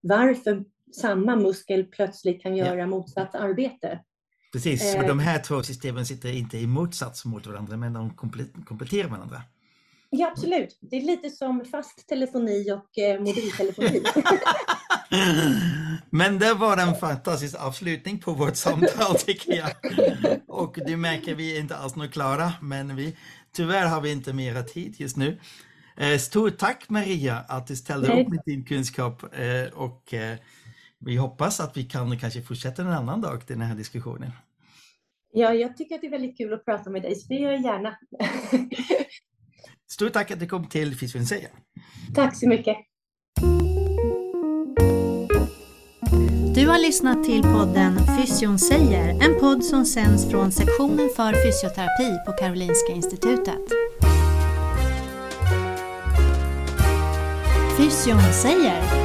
varför 0.00 0.64
samma 1.00 1.36
muskel 1.36 1.84
plötsligt 1.84 2.42
kan 2.42 2.56
göra 2.56 2.78
ja. 2.78 2.86
motsatt 2.86 3.34
arbete. 3.34 4.00
Precis, 4.52 4.94
och 4.96 5.06
de 5.06 5.18
här 5.18 5.38
två 5.38 5.62
systemen 5.62 6.06
sitter 6.06 6.32
inte 6.32 6.58
i 6.58 6.66
motsats 6.66 7.24
mot 7.24 7.46
varandra 7.46 7.76
men 7.76 7.92
de 7.92 8.10
kompletterar 8.64 9.08
varandra. 9.08 9.42
Ja, 10.10 10.28
absolut. 10.28 10.78
Det 10.80 10.96
är 10.96 11.00
lite 11.00 11.30
som 11.30 11.64
fast 11.64 12.08
telefoni 12.08 12.72
och 12.72 12.98
eh, 12.98 13.20
mobiltelefoni. 13.20 14.02
Men 16.10 16.38
det 16.38 16.54
var 16.54 16.76
en 16.76 16.94
fantastisk 16.94 17.56
avslutning 17.60 18.18
på 18.18 18.32
vårt 18.32 18.56
samtal 18.56 19.14
tycker 19.18 19.52
jag. 19.52 19.70
Och 20.48 20.78
du 20.86 20.96
märker 20.96 21.34
vi 21.34 21.56
är 21.56 21.60
inte 21.60 21.76
alls 21.76 21.96
några 21.96 22.10
klara, 22.10 22.52
men 22.60 22.96
vi, 22.96 23.16
tyvärr 23.52 23.86
har 23.86 24.00
vi 24.00 24.12
inte 24.12 24.32
mera 24.32 24.62
tid 24.62 24.94
just 24.98 25.16
nu. 25.16 25.40
Eh, 25.96 26.18
stort 26.18 26.58
tack 26.58 26.88
Maria 26.88 27.44
att 27.48 27.66
du 27.66 27.76
ställde 27.76 28.20
upp 28.20 28.28
med 28.28 28.42
din 28.46 28.64
kunskap 28.64 29.22
eh, 29.38 29.72
och 29.74 30.14
eh, 30.14 30.36
vi 31.04 31.16
hoppas 31.16 31.60
att 31.60 31.76
vi 31.76 31.84
kan 31.84 32.18
kanske 32.18 32.42
fortsätta 32.42 32.82
en 32.82 32.88
annan 32.88 33.20
dag 33.20 33.42
den 33.46 33.60
här 33.60 33.74
diskussionen. 33.74 34.30
Ja, 35.32 35.54
jag 35.54 35.76
tycker 35.76 35.94
att 35.94 36.00
det 36.00 36.06
är 36.06 36.10
väldigt 36.10 36.36
kul 36.36 36.52
att 36.52 36.64
prata 36.64 36.90
med 36.90 37.02
dig, 37.02 37.14
så 37.14 37.28
det 37.28 37.34
gör 37.34 37.52
jag 37.52 37.62
gärna. 37.62 37.98
Stort 39.90 40.12
tack 40.12 40.30
att 40.30 40.40
du 40.40 40.46
kom 40.46 40.68
till 40.68 40.96
Fysion 40.96 41.26
säger. 41.26 41.50
Tack 42.14 42.36
så 42.36 42.48
mycket. 42.48 42.76
Du 46.54 46.68
har 46.68 46.78
lyssnat 46.78 47.24
till 47.24 47.42
podden 47.42 47.98
Fysion 47.98 48.58
säger, 48.58 49.08
en 49.08 49.40
podd 49.40 49.64
som 49.64 49.84
sänds 49.84 50.30
från 50.30 50.52
sektionen 50.52 51.08
för 51.16 51.32
fysioterapi 51.32 52.18
på 52.26 52.32
Karolinska 52.32 52.92
Institutet. 52.92 53.62
Fysion 57.76 58.32
säger 58.32 59.01